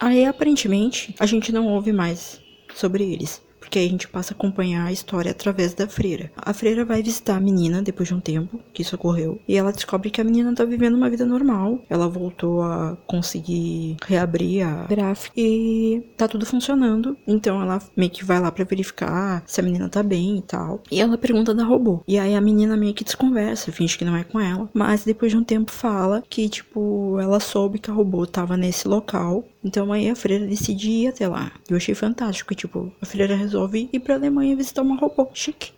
Aí 0.00 0.24
aparentemente 0.24 1.14
a 1.18 1.26
gente 1.26 1.52
não 1.52 1.68
ouve 1.68 1.92
mais 1.92 2.40
sobre 2.74 3.12
eles 3.12 3.42
porque 3.62 3.78
aí 3.78 3.86
a 3.86 3.90
gente 3.90 4.08
passa 4.08 4.34
a 4.34 4.36
acompanhar 4.36 4.86
a 4.86 4.92
história 4.92 5.30
através 5.30 5.72
da 5.72 5.86
freira. 5.86 6.32
A 6.36 6.52
freira 6.52 6.84
vai 6.84 7.00
visitar 7.00 7.36
a 7.36 7.40
menina 7.40 7.80
depois 7.80 8.08
de 8.08 8.14
um 8.14 8.20
tempo 8.20 8.60
que 8.72 8.82
isso 8.82 8.96
ocorreu 8.96 9.40
e 9.46 9.56
ela 9.56 9.72
descobre 9.72 10.10
que 10.10 10.20
a 10.20 10.24
menina 10.24 10.52
tá 10.52 10.64
vivendo 10.64 10.96
uma 10.96 11.08
vida 11.08 11.24
normal. 11.24 11.78
Ela 11.88 12.08
voltou 12.08 12.62
a 12.62 12.96
conseguir 13.06 13.96
reabrir 14.04 14.66
a 14.66 14.84
gráfica 14.84 15.40
e 15.40 16.02
tá 16.16 16.26
tudo 16.26 16.44
funcionando. 16.44 17.16
Então 17.26 17.62
ela 17.62 17.80
meio 17.96 18.10
que 18.10 18.24
vai 18.24 18.40
lá 18.40 18.50
para 18.50 18.64
verificar 18.64 19.42
se 19.46 19.60
a 19.60 19.64
menina 19.64 19.88
tá 19.88 20.02
bem 20.02 20.38
e 20.38 20.42
tal. 20.42 20.82
E 20.90 21.00
ela 21.00 21.16
pergunta 21.16 21.54
da 21.54 21.64
robô. 21.64 22.02
E 22.06 22.18
aí 22.18 22.34
a 22.34 22.40
menina 22.40 22.76
meio 22.76 22.94
que 22.94 23.04
desconversa, 23.04 23.70
finge 23.70 23.96
que 23.96 24.04
não 24.04 24.16
é 24.16 24.24
com 24.24 24.40
ela, 24.40 24.68
mas 24.74 25.04
depois 25.04 25.30
de 25.30 25.38
um 25.38 25.44
tempo 25.44 25.70
fala 25.70 26.22
que 26.28 26.48
tipo 26.48 27.16
ela 27.20 27.38
soube 27.38 27.78
que 27.78 27.90
a 27.90 27.94
robô 27.94 28.26
tava 28.26 28.56
nesse 28.56 28.88
local 28.88 29.44
então 29.64 29.92
aí 29.92 30.08
a 30.08 30.16
freira 30.16 30.46
decidiu 30.46 30.90
ir 30.90 31.08
até 31.08 31.28
lá. 31.28 31.52
Eu 31.68 31.76
achei 31.76 31.94
fantástico, 31.94 32.54
tipo, 32.54 32.92
a 33.00 33.06
freira 33.06 33.34
resolve 33.34 33.88
ir 33.92 34.00
pra 34.00 34.14
Alemanha 34.14 34.56
visitar 34.56 34.82
uma 34.82 34.96
robô. 34.96 35.28
Chique 35.32 35.72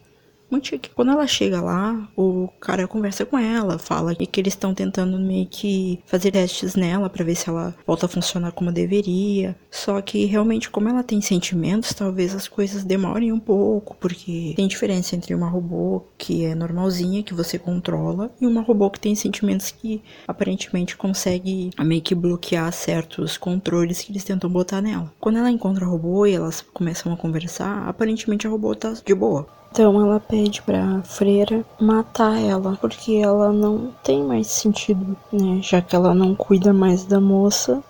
muito 0.54 0.68
chique. 0.68 0.90
Quando 0.94 1.11
ela 1.11 1.26
chega 1.26 1.61
lá, 1.61 2.08
o 2.16 2.49
cara 2.61 2.87
conversa 2.87 3.26
com 3.26 3.38
ela, 3.38 3.78
fala 3.78 4.14
que 4.14 4.40
eles 4.40 4.54
estão 4.54 4.75
tentando 4.75 5.18
meio 5.18 5.46
que 5.46 6.00
fazer 6.06 6.30
testes 6.30 6.75
nela 6.75 7.11
para 7.11 7.25
ver 7.25 7.34
se 7.34 7.49
ela 7.49 7.75
volta 7.87 8.06
a 8.06 8.08
funcionar 8.08 8.52
como 8.52 8.73
deveria. 8.73 9.56
Só 9.70 10.00
que 10.00 10.25
realmente, 10.25 10.70
como 10.70 10.88
ela 10.88 11.02
tem 11.02 11.20
sentimentos, 11.20 11.92
talvez 11.92 12.34
as 12.34 12.49
coisas 12.49 12.84
demorem 12.84 13.32
um 13.32 13.40
pouco, 13.40 13.96
porque 13.99 14.52
tem 14.56 14.68
diferença 14.68 15.16
entre 15.16 15.34
uma 15.34 15.49
robô 15.49 16.04
que 16.16 16.44
é 16.44 16.54
normalzinha, 16.54 17.23
que 17.23 17.34
você 17.34 17.58
controla, 17.58 18.30
e 18.40 18.46
uma 18.46 18.62
robô 18.62 18.90
que 18.90 19.00
tem 19.00 19.14
sentimentos 19.14 19.70
que 19.70 20.02
aparentemente 20.26 20.96
consegue 20.96 21.70
meio 21.80 22.02
que 22.02 22.14
bloquear 22.14 22.73
certos 22.73 23.37
controles 23.37 24.02
que 24.02 24.12
eles 24.12 24.25
tentam 24.25 24.49
botar 24.49 24.80
nela. 24.80 25.12
Quando 25.20 25.38
ela 25.38 25.50
encontra 25.50 25.87
o 25.87 25.90
robô 25.90 26.26
e 26.26 26.34
elas 26.34 26.61
começam 26.61 27.12
a 27.12 27.16
conversar, 27.16 27.88
aparentemente 27.88 28.46
a 28.46 28.50
robô 28.50 28.75
tá 28.75 28.94
de 29.04 29.14
boa. 29.14 29.46
Então 29.75 30.00
ela 30.00 30.21
pede 30.21 30.62
pra 30.62 31.02
freira 31.02 31.64
matar 31.81 32.40
ela, 32.40 32.78
porque 32.81 33.14
ela 33.14 33.52
não 33.52 33.90
tem 34.04 34.23
mais 34.23 34.47
sentido, 34.47 35.16
né? 35.33 35.59
Já 35.61 35.83
que 35.83 35.97
ela 35.97 36.14
não 36.14 36.33
cuida 36.33 36.73
mais 36.73 37.04
da 37.04 37.21
moça. 37.21 37.83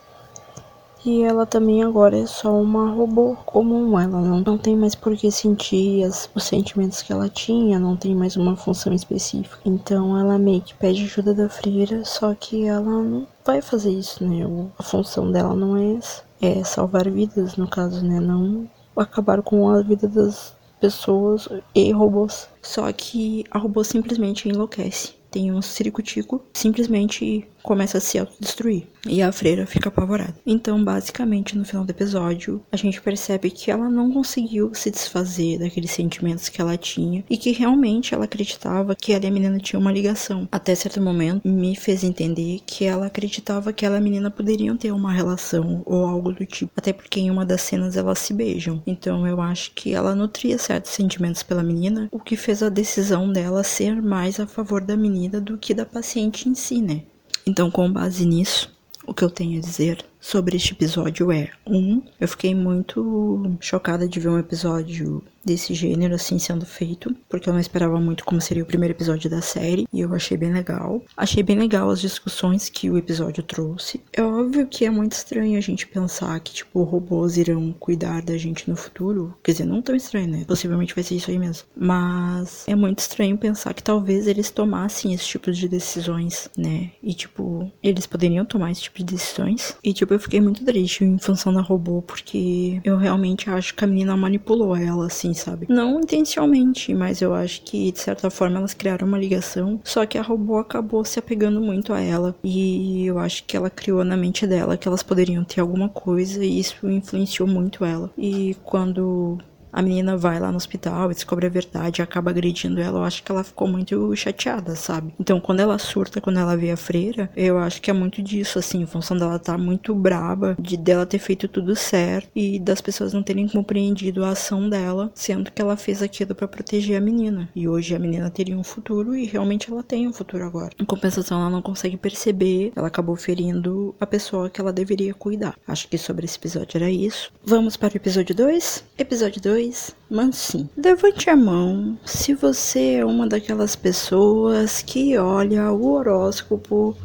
E 1.05 1.23
ela 1.23 1.45
também 1.45 1.83
agora 1.83 2.19
é 2.19 2.25
só 2.25 2.59
uma 2.59 2.91
robô 2.91 3.37
comum, 3.45 4.01
ela 4.01 4.19
não, 4.19 4.41
não 4.41 4.57
tem 4.57 4.75
mais 4.75 4.95
por 4.95 5.15
que 5.15 5.31
sentir 5.31 6.05
as, 6.05 6.27
os 6.35 6.45
sentimentos 6.45 7.03
que 7.03 7.13
ela 7.13 7.29
tinha, 7.29 7.79
não 7.79 7.95
tem 7.95 8.15
mais 8.15 8.35
uma 8.35 8.57
função 8.57 8.95
específica. 8.95 9.59
Então 9.67 10.19
ela 10.19 10.39
meio 10.39 10.63
que 10.63 10.73
pede 10.73 11.05
ajuda 11.05 11.35
da 11.35 11.51
freira, 11.51 12.03
só 12.07 12.35
que 12.35 12.67
ela 12.67 12.81
não 12.81 13.27
vai 13.45 13.61
fazer 13.61 13.91
isso, 13.91 14.25
né? 14.25 14.39
A 14.79 14.83
função 14.83 15.31
dela 15.31 15.55
não 15.55 15.77
é, 15.77 15.99
é 16.41 16.65
salvar 16.65 17.11
vidas, 17.11 17.57
no 17.57 17.69
caso, 17.69 18.03
né? 18.03 18.21
Não 18.21 18.67
acabar 18.97 19.43
com 19.43 19.69
a 19.69 19.83
vida 19.83 20.09
das 20.09 20.55
pessoas 20.85 21.49
e 21.75 21.91
robôs. 21.93 22.47
Só 22.61 22.93
que 22.93 23.43
a 23.51 23.59
robô 23.59 23.83
simplesmente 23.83 24.51
enlouquece. 24.51 25.15
Tem 25.31 25.51
um 25.51 25.63
ciricutico, 25.63 26.45
simplesmente 26.53 27.49
começa 27.65 27.97
a 27.97 28.01
se 28.01 28.19
autodestruir. 28.19 28.87
E 29.09 29.23
a 29.23 29.33
freira 29.33 29.67
fica 29.67 29.89
apavorada. 29.89 30.37
Então, 30.47 30.83
basicamente, 30.85 31.57
no 31.57 31.65
final 31.65 31.85
do 31.85 31.91
episódio, 31.91 32.63
a 32.71 32.77
gente 32.77 33.01
percebe 33.01 33.51
que 33.51 33.71
ela 33.71 33.89
não 33.89 34.13
conseguiu 34.13 34.73
se 34.75 34.91
desfazer 34.91 35.59
daqueles 35.59 35.91
sentimentos 35.91 36.49
que 36.49 36.61
ela 36.61 36.77
tinha 36.77 37.25
e 37.29 37.37
que 37.37 37.53
realmente 37.53 38.15
ela 38.15 38.27
acreditava 38.27 38.95
que 38.95 39.13
ela 39.13 39.25
e 39.25 39.29
a 39.29 39.31
menina 39.31 39.59
tinham 39.59 39.81
uma 39.81 39.93
ligação. 39.93 40.47
Até 40.53 40.75
certo 40.75 41.01
momento, 41.01 41.49
me 41.49 41.75
fez 41.75 42.05
entender 42.05 42.61
que 42.67 42.85
ela 42.85 43.07
acreditava 43.07 43.73
que 43.73 43.87
ela 43.87 43.97
e 43.97 43.99
a 43.99 44.03
menina 44.03 44.31
poderiam 44.31 44.77
ter 44.77 44.93
uma 44.93 45.13
relação 45.13 45.83
ou 45.87 46.05
algo 46.05 46.33
do 46.33 46.45
tipo. 46.45 46.73
Até 46.77 46.93
porque 46.93 47.21
em 47.21 47.31
uma 47.31 47.47
das 47.47 47.63
cenas 47.63 47.97
elas 47.97 48.19
se 48.19 48.35
beijam. 48.35 48.83
Então, 48.87 49.27
eu 49.27 49.41
acho 49.41 49.73
que 49.73 49.95
ela 49.95 50.15
nutria 50.15 50.59
certos 50.59 50.93
sentimentos 50.93 51.43
pela 51.43 51.63
menina, 51.63 52.09
o 52.13 52.21
que 52.21 52.37
fez 52.37 52.63
a 52.63 52.69
decisão 52.69 53.33
dela 53.33 53.65
ser 53.65 54.03
mais 54.03 54.39
a 54.39 54.47
favor 54.47 54.83
da 54.83 54.97
menina 54.97 55.41
do 55.41 55.57
que 55.57 55.73
da 55.73 55.87
paciente 55.87 56.47
em 56.49 56.55
si, 56.55 56.83
né? 56.83 57.03
Então, 57.47 57.71
com 57.71 57.93
base 57.93 58.25
nisso, 58.25 58.73
o 59.07 59.13
que 59.13 59.23
eu 59.23 59.31
tenho 59.31 59.59
a 59.59 59.61
dizer 59.61 60.05
sobre 60.21 60.57
este 60.57 60.73
episódio 60.73 61.31
é: 61.31 61.51
um, 61.67 62.03
eu 62.19 62.27
fiquei 62.27 62.55
muito 62.55 63.57
chocada 63.61 64.09
de 64.09 64.19
ver 64.19 64.29
um 64.29 64.39
episódio 64.39 65.23
desse 65.45 65.75
gênero 65.75 66.15
assim 66.15 66.39
sendo 66.39 66.67
feito, 66.67 67.15
porque 67.29 67.49
eu 67.49 67.53
não 67.53 67.61
esperava 67.61 68.01
muito 68.01 68.25
como 68.25 68.41
seria 68.41 68.63
o 68.63 68.67
primeiro 68.67 68.95
episódio 68.95 69.31
da 69.31 69.41
série, 69.41 69.87
e 69.93 70.01
eu 70.01 70.15
achei 70.15 70.37
bem 70.37 70.53
legal. 70.53 71.03
Achei 71.17 71.43
bem 71.43 71.59
legal 71.59 71.91
as 71.91 72.01
discussões 72.01 72.69
que 72.69 72.91
o 72.91 72.97
episódio 72.99 73.43
trouxe. 73.43 74.01
É 74.13 74.23
óbvio 74.23 74.67
que 74.67 74.85
é 74.85 74.91
muito 74.91 75.13
estranho 75.13 75.59
a 75.59 75.61
gente 75.61 75.87
pensar 75.87 76.39
que, 76.41 76.53
tipo, 76.53 76.83
robôs 76.83 77.37
irão 77.37 77.73
cuidar 77.73 78.23
da 78.23 78.37
gente 78.39 78.69
no 78.69 78.77
futuro. 78.77 79.37
Quer 79.43 79.53
dizer, 79.53 79.65
não 79.65 79.83
tão 79.83 79.95
estranho, 79.95 80.29
né? 80.29 80.45
Possivelmente 80.47 80.95
vai 80.95 81.05
ser 81.05 81.17
isso 81.17 81.31
aí 81.31 81.39
mesmo. 81.39 81.67
Mas 81.77 82.65
é 82.67 82.75
muito 82.75 83.01
estranho 83.01 83.37
pensar 83.37 83.75
que 83.75 83.83
talvez 83.83 84.27
eles 84.27 84.51
tomassem 84.51 85.13
esse 85.13 85.27
tipo 85.27 85.53
de 85.53 85.69
decisões, 85.69 86.49
né? 86.57 86.91
E, 87.03 87.13
tipo, 87.13 87.71
eles 87.83 88.07
poderiam 88.07 88.45
tomar 88.45 88.71
esse 88.71 88.83
tipo 88.83 88.99
de 88.99 89.05
decisões. 89.05 89.77
E, 89.83 89.93
tipo, 89.93 90.15
eu 90.15 90.21
fiquei 90.21 90.41
muito 90.41 90.65
triste 90.65 91.05
em 91.05 91.19
função 91.19 91.53
da 91.53 91.61
robô, 91.61 92.03
porque 92.03 92.81
eu 92.85 92.97
realmente 92.97 93.51
acho 93.51 93.75
que 93.75 93.85
a 93.85 93.87
menina 93.87 94.17
manipulou 94.17 94.75
ela, 94.77 95.07
assim, 95.07 95.34
sabe? 95.35 95.67
Não 95.69 96.01
intencionalmente, 96.01 96.95
mas 96.95 97.21
eu 97.21 97.35
acho 97.35 97.63
que 97.63 97.93
de 97.93 97.99
certa 97.99 98.31
forma 98.31 98.59
elas 98.59 98.75
criaram 98.75 99.07
uma 99.07 99.19
ligação. 99.19 99.81
Só 99.85 100.07
que 100.07 100.19
a 100.19 100.23
robô 100.23 100.59
acabou 100.59 101.05
se 101.05 101.19
apegando 101.19 101.61
muito 101.61 101.93
a 101.93 102.01
ela. 102.01 102.35
E 102.43 103.07
eu 103.07 103.19
acho 103.19 103.45
que 103.45 103.57
ela 103.57 103.71
criou 103.71 104.05
na 104.05 104.17
mente 104.17 104.47
dela 104.47 104.77
que 104.77 104.89
elas 104.89 105.03
poderiam 105.03 105.45
ter 105.45 105.61
alguma 105.61 105.89
coisa 105.89 106.45
e 106.45 106.59
isso 106.59 106.89
influenciou 106.89 107.49
muito 107.49 107.85
ela. 107.85 108.11
E 108.17 108.57
quando 108.65 109.39
a 109.75 109.83
menina 109.83 110.17
vai 110.17 110.39
lá 110.39 110.51
no 110.51 110.57
hospital 110.57 111.11
e 111.11 111.15
descobre 111.15 111.47
a 111.47 111.51
verdade 111.51 112.01
e 112.01 112.03
acaba 112.03 112.31
agredindo 112.31 112.81
ela, 112.81 113.01
eu 113.01 113.05
acho 113.05 113.23
que 113.23 113.33
ela 113.33 113.43
ficou 113.43 113.67
muito 113.67 114.15
chateada, 114.15 114.77
sabe? 114.77 115.13
Então, 115.19 115.41
quando 115.41 115.61
ela 115.61 115.79
surta, 115.79 116.21
quando 116.21 116.39
ela 116.39 116.57
vê 116.57 116.71
a 116.71 116.77
freira, 116.77 117.29
eu 117.37 117.59
acho 117.59 117.83
que 117.83 117.91
é 117.91 117.95
muito 117.95 118.23
disso, 118.23 118.59
assim, 118.59 118.83
em 118.83 118.87
função 118.87 119.19
dela 119.19 119.37
estar 119.37 119.53
tá 119.53 119.59
muito 119.59 119.93
braba, 119.95 120.57
de 120.61 120.77
dela 120.77 121.05
ter 121.05 121.19
feito 121.19 121.49
tudo 121.49 121.75
certo 121.75 122.31
e 122.37 122.61
das 122.61 122.81
pessoas 122.81 123.13
não 123.13 123.23
terem 123.23 123.49
compreendido 123.49 124.25
a 124.25 124.31
ação 124.31 124.69
dela, 124.69 125.11
sendo 125.15 125.51
que 125.51 125.61
ela 125.61 125.77
fez 125.77 126.03
aquilo 126.03 126.35
para 126.35 126.47
proteger 126.47 126.97
a 126.97 127.01
menina. 127.01 127.49
E 127.55 127.67
hoje 127.67 127.97
a 127.97 127.99
menina 127.99 128.31
teria 128.31 128.57
um 128.57 128.65
futuro 128.65 129.17
e 129.17 129.27
realmente 129.27 129.71
ela 129.71 129.83
tem 129.83 130.07
um 130.07 130.13
futuro 130.13 130.45
agora. 130.45 130.71
Em 130.79 130.85
compensação, 130.85 131.41
ela 131.41 131.51
não 131.51 131.63
consegue 131.63 131.97
perceber, 131.97 132.73
ela 132.77 132.87
acabou 132.87 133.17
ferindo 133.17 133.95
a 133.99 134.07
pessoa 134.07 134.49
que 134.49 134.61
ela 134.61 134.73
deveria 134.73 135.13
cuidar. 135.15 135.57
Acho 135.67 135.89
que 135.89 135.99
sobre 135.99 136.27
esse 136.27 136.39
episódio 136.39 136.77
era 136.77 136.91
isso. 136.91 137.33
Vamos 137.45 137.77
para 137.77 137.95
o 137.95 137.97
episódio 137.97 138.35
2? 138.35 138.85
Episódio 138.99 139.43
2 139.43 139.64
2, 139.65 139.97
mansinho. 140.11 140.69
Levante 140.77 141.31
a 141.31 141.37
mão 141.37 141.99
se 142.05 142.35
você 142.35 142.97
é 142.97 143.05
uma 143.05 143.27
daquelas 143.27 143.75
pessoas 143.75 144.83
que 144.83 145.17
olha 145.17 145.73
o 145.73 145.93
horóscopo 145.93 146.97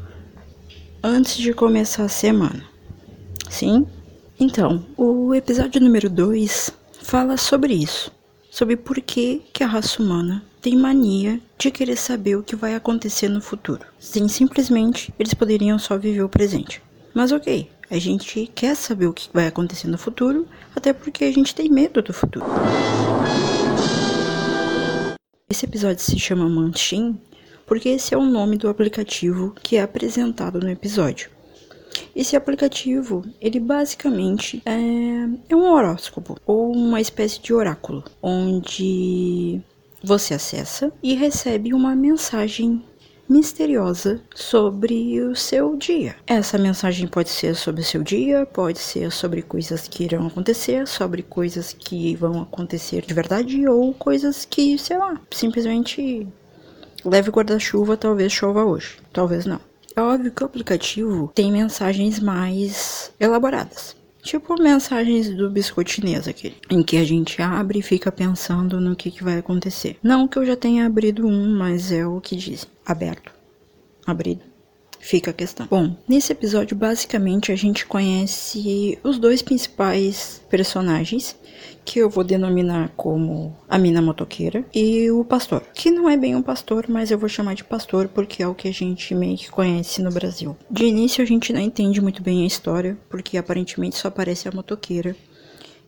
antes 1.02 1.38
de 1.38 1.54
começar 1.54 2.04
a 2.04 2.10
semana. 2.10 2.64
Sim? 3.50 3.88
Então, 4.40 4.86
o 4.98 5.34
episódio 5.34 5.82
número 5.82 6.10
2 6.10 6.72
fala 7.02 7.38
sobre 7.38 7.74
isso. 7.74 8.12
Sobre 8.52 8.76
por 8.76 9.00
que, 9.02 9.44
que 9.54 9.64
a 9.64 9.68
raça 9.68 10.02
humana 10.02 10.44
tem 10.62 10.76
mania 10.76 11.40
de 11.58 11.72
querer 11.72 11.96
saber 11.96 12.36
o 12.36 12.44
que 12.44 12.56
vai 12.56 12.76
acontecer 12.76 13.30
no 13.30 13.42
futuro. 13.42 13.86
Sim, 13.98 14.28
simplesmente 14.28 15.14
eles 15.18 15.34
poderiam 15.34 15.80
só 15.80 15.98
viver 15.98 16.24
o 16.24 16.30
presente. 16.30 16.82
Mas 17.14 17.32
ok, 17.32 17.70
a 17.90 17.98
gente 17.98 18.52
quer 18.54 18.76
saber 18.76 19.08
o 19.08 19.14
que 19.14 19.30
vai 19.34 19.48
acontecer 19.48 19.88
no 19.88 19.98
futuro, 19.98 20.48
até 20.76 20.94
porque 20.94 21.24
a 21.26 21.32
gente 21.32 21.56
tem 21.56 21.70
medo 21.70 22.02
do 22.02 22.14
futuro. 22.14 22.46
Esse 25.50 25.66
episódio 25.66 26.04
se 26.04 26.20
chama 26.20 26.48
Manchin 26.48 27.20
porque 27.70 27.90
esse 27.90 28.16
é 28.16 28.18
o 28.18 28.26
nome 28.26 28.58
do 28.58 28.68
aplicativo 28.68 29.54
que 29.62 29.78
é 29.78 29.82
apresentado 29.84 30.60
no 30.60 30.70
episódio. 30.70 31.30
Esse 32.16 32.36
aplicativo, 32.36 33.24
ele 33.40 33.60
basicamente 33.60 34.62
é, 34.66 34.72
é 35.48 35.56
um 35.56 35.72
horóscopo 35.72 36.36
ou 36.48 36.72
uma 36.72 37.00
espécie 37.00 37.40
de 37.40 37.54
oráculo, 37.54 38.04
onde 38.24 39.62
você 40.04 40.34
acessa 40.34 40.92
e 41.04 41.14
recebe 41.14 41.72
uma 41.72 41.96
mensagem 41.96 42.84
misteriosa 43.30 44.20
sobre 44.34 45.22
o 45.22 45.36
seu 45.36 45.76
dia. 45.76 46.16
Essa 46.26 46.58
mensagem 46.58 47.08
pode 47.08 47.30
ser 47.30 47.56
sobre 47.56 47.82
o 47.82 47.86
seu 47.86 48.02
dia, 48.02 48.46
pode 48.46 48.80
ser 48.80 49.12
sobre 49.12 49.44
coisas 49.44 49.88
que 49.88 50.04
irão 50.04 50.26
acontecer, 50.26 50.88
sobre 50.88 51.22
coisas 51.22 51.72
que 51.72 52.16
vão 52.16 52.42
acontecer 52.42 53.06
de 53.06 53.14
verdade 53.14 53.68
ou 53.68 53.94
coisas 53.94 54.46
que, 54.46 54.78
sei 54.80 54.98
lá, 54.98 55.22
simplesmente 55.30 56.28
leve 57.06 57.30
guarda-chuva, 57.30 57.96
talvez 57.96 58.32
chova 58.34 58.66
hoje, 58.66 58.98
talvez 59.14 59.46
não. 59.46 59.60
É 59.96 60.02
óbvio 60.02 60.32
que 60.32 60.44
o 60.44 60.46
aplicativo 60.46 61.32
tem 61.36 61.52
mensagens 61.52 62.20
mais 62.20 63.12
elaboradas. 63.20 63.99
Tipo 64.30 64.62
mensagens 64.62 65.36
do 65.36 65.50
biscoitinês 65.50 66.28
aquele, 66.28 66.56
em 66.70 66.84
que 66.84 66.98
a 66.98 67.04
gente 67.04 67.42
abre 67.42 67.80
e 67.80 67.82
fica 67.82 68.12
pensando 68.12 68.80
no 68.80 68.96
que, 68.96 69.10
que 69.10 69.24
vai 69.24 69.40
acontecer. 69.40 69.98
Não 70.04 70.28
que 70.28 70.38
eu 70.38 70.46
já 70.46 70.56
tenha 70.56 70.86
abrido 70.86 71.26
um, 71.26 71.58
mas 71.58 71.92
é 71.92 72.06
o 72.06 72.22
que 72.22 72.36
dizem. 72.36 72.70
Aberto. 72.86 73.32
Abrido. 74.06 74.44
Fica 75.00 75.32
a 75.32 75.34
questão. 75.34 75.66
Bom, 75.68 75.96
nesse 76.08 76.32
episódio, 76.32 76.76
basicamente, 76.76 77.52
a 77.52 77.56
gente 77.56 77.86
conhece 77.86 79.00
os 79.04 79.18
dois 79.18 79.42
principais 79.42 80.42
personagens, 80.50 81.36
que 81.86 82.00
eu 82.00 82.10
vou 82.10 82.24
denominar 82.24 82.92
como 82.96 83.56
a 83.68 83.78
mina 83.78 84.02
motoqueira 84.02 84.64
e 84.74 85.10
o 85.10 85.24
pastor, 85.24 85.64
que 85.74 85.90
não 85.90 86.10
é 86.10 86.16
bem 86.16 86.36
um 86.36 86.42
pastor, 86.42 86.86
mas 86.88 87.10
eu 87.10 87.18
vou 87.18 87.30
chamar 87.30 87.56
de 87.56 87.64
pastor 87.64 88.08
porque 88.10 88.44
é 88.44 88.48
o 88.48 88.54
que 88.54 88.68
a 88.68 88.74
gente 88.74 89.16
meio 89.16 89.38
que 89.38 89.50
conhece 89.50 90.02
no 90.02 90.12
Brasil. 90.12 90.56
De 90.70 90.86
início 90.86 91.24
a 91.24 91.28
gente 91.28 91.52
não 91.52 91.60
entende 91.60 92.00
muito 92.02 92.22
bem 92.22 92.44
a 92.44 92.48
história, 92.48 92.98
porque 93.10 93.38
aparentemente 93.38 93.98
só 93.98 94.10
aparece 94.10 94.48
a 94.48 94.52
motoqueira 94.52 95.16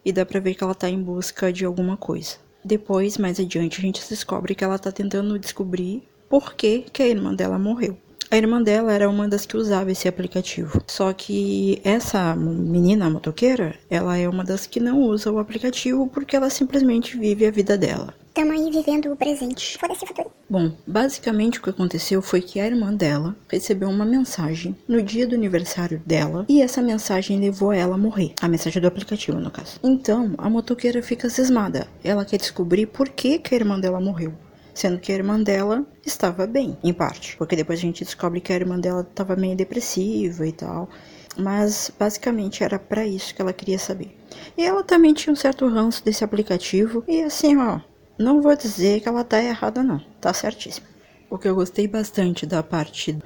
e 0.04 0.12
dá 0.12 0.26
pra 0.26 0.40
ver 0.40 0.56
que 0.56 0.64
ela 0.64 0.74
tá 0.74 0.90
em 0.90 1.02
busca 1.02 1.54
de 1.54 1.66
alguma 1.66 1.96
coisa. 1.96 2.38
Depois, 2.64 3.18
mais 3.18 3.40
adiante, 3.40 3.80
a 3.80 3.82
gente 3.82 4.08
descobre 4.08 4.56
que 4.56 4.64
ela 4.64 4.80
tá 4.80 4.92
tentando 4.92 5.38
descobrir 5.38 6.04
por 6.30 6.54
que, 6.54 6.86
que 6.94 7.04
a 7.04 7.08
irmã 7.08 7.34
dela 7.34 7.60
morreu. 7.60 7.98
A 8.32 8.38
irmã 8.38 8.64
dela 8.64 8.94
era 8.94 9.10
uma 9.10 9.28
das 9.28 9.46
que 9.46 9.58
usava 9.58 9.92
esse 9.92 10.08
aplicativo. 10.08 10.82
Só 10.88 11.12
que 11.12 11.82
essa 11.84 12.34
menina 12.34 13.10
motoqueira, 13.10 13.76
ela 13.90 14.18
é 14.18 14.26
uma 14.30 14.42
das 14.42 14.66
que 14.66 14.80
não 14.80 15.02
usa 15.02 15.30
o 15.30 15.38
aplicativo 15.38 16.08
porque 16.08 16.38
ela 16.38 16.50
simplesmente 16.50 17.18
vive 17.18 17.46
a 17.46 17.52
vida 17.52 17.78
dela. 17.78 18.14
Tamo 18.34 18.54
aí 18.54 18.72
vivendo 18.72 19.12
o 19.12 19.18
presente. 19.18 19.78
Foda-se 19.78 20.06
o 20.06 20.08
futuro. 20.08 20.32
Bom, 20.50 20.72
basicamente 20.88 21.60
o 21.60 21.62
que 21.62 21.72
aconteceu 21.72 22.22
foi 22.22 22.42
que 22.42 22.62
a 22.62 22.66
irmã 22.66 22.94
dela 22.94 23.36
recebeu 23.50 23.90
uma 23.90 24.06
mensagem 24.06 24.78
no 24.88 25.02
dia 25.02 25.28
do 25.28 25.36
aniversário 25.36 26.02
dela 26.06 26.46
e 26.48 26.62
essa 26.62 26.82
mensagem 26.82 27.38
levou 27.38 27.74
ela 27.74 27.96
a 27.96 27.98
morrer. 27.98 28.34
A 28.42 28.48
mensagem 28.48 28.82
do 28.82 28.88
aplicativo, 28.88 29.42
no 29.42 29.52
caso. 29.52 29.78
Então, 29.84 30.36
a 30.38 30.50
motoqueira 30.50 31.04
fica 31.04 31.30
cismada. 31.30 31.86
Ela 32.02 32.24
quer 32.24 32.38
descobrir 32.38 32.86
por 32.86 33.10
que, 33.10 33.40
que 33.40 33.54
a 33.54 33.58
irmã 33.58 33.78
dela 33.78 34.00
morreu 34.00 34.34
sendo 34.74 35.00
que 35.00 35.12
a 35.12 35.16
irmã 35.16 35.42
dela 35.42 35.86
estava 36.06 36.48
bem, 36.48 36.78
em 36.84 36.94
parte, 36.94 37.36
porque 37.38 37.56
depois 37.56 37.80
a 37.80 37.82
gente 37.82 38.04
descobre 38.04 38.42
que 38.42 38.52
a 38.52 38.56
irmã 38.56 38.80
dela 38.80 39.02
estava 39.02 39.36
meio 39.36 39.56
depressiva 39.56 40.48
e 40.48 40.52
tal. 40.52 40.90
Mas 41.38 41.92
basicamente 41.98 42.64
era 42.64 42.78
para 42.78 43.06
isso 43.06 43.34
que 43.34 43.42
ela 43.42 43.54
queria 43.54 43.80
saber. 43.80 44.16
E 44.58 44.64
ela 44.64 44.84
também 44.84 45.14
tinha 45.14 45.32
um 45.32 45.36
certo 45.36 45.68
ranço 45.68 46.04
desse 46.04 46.24
aplicativo. 46.24 47.04
E 47.08 47.24
assim, 47.24 47.58
ó, 47.58 47.80
não 48.18 48.42
vou 48.42 48.56
dizer 48.56 49.00
que 49.02 49.08
ela 49.08 49.24
tá 49.24 49.42
errada, 49.42 49.82
não. 49.82 50.02
Tá 50.20 50.34
certíssima. 50.34 50.88
O 51.30 51.38
que 51.38 51.48
eu 51.48 51.56
gostei 51.56 51.88
bastante 51.88 52.46
da 52.46 52.62
parte 52.62 53.18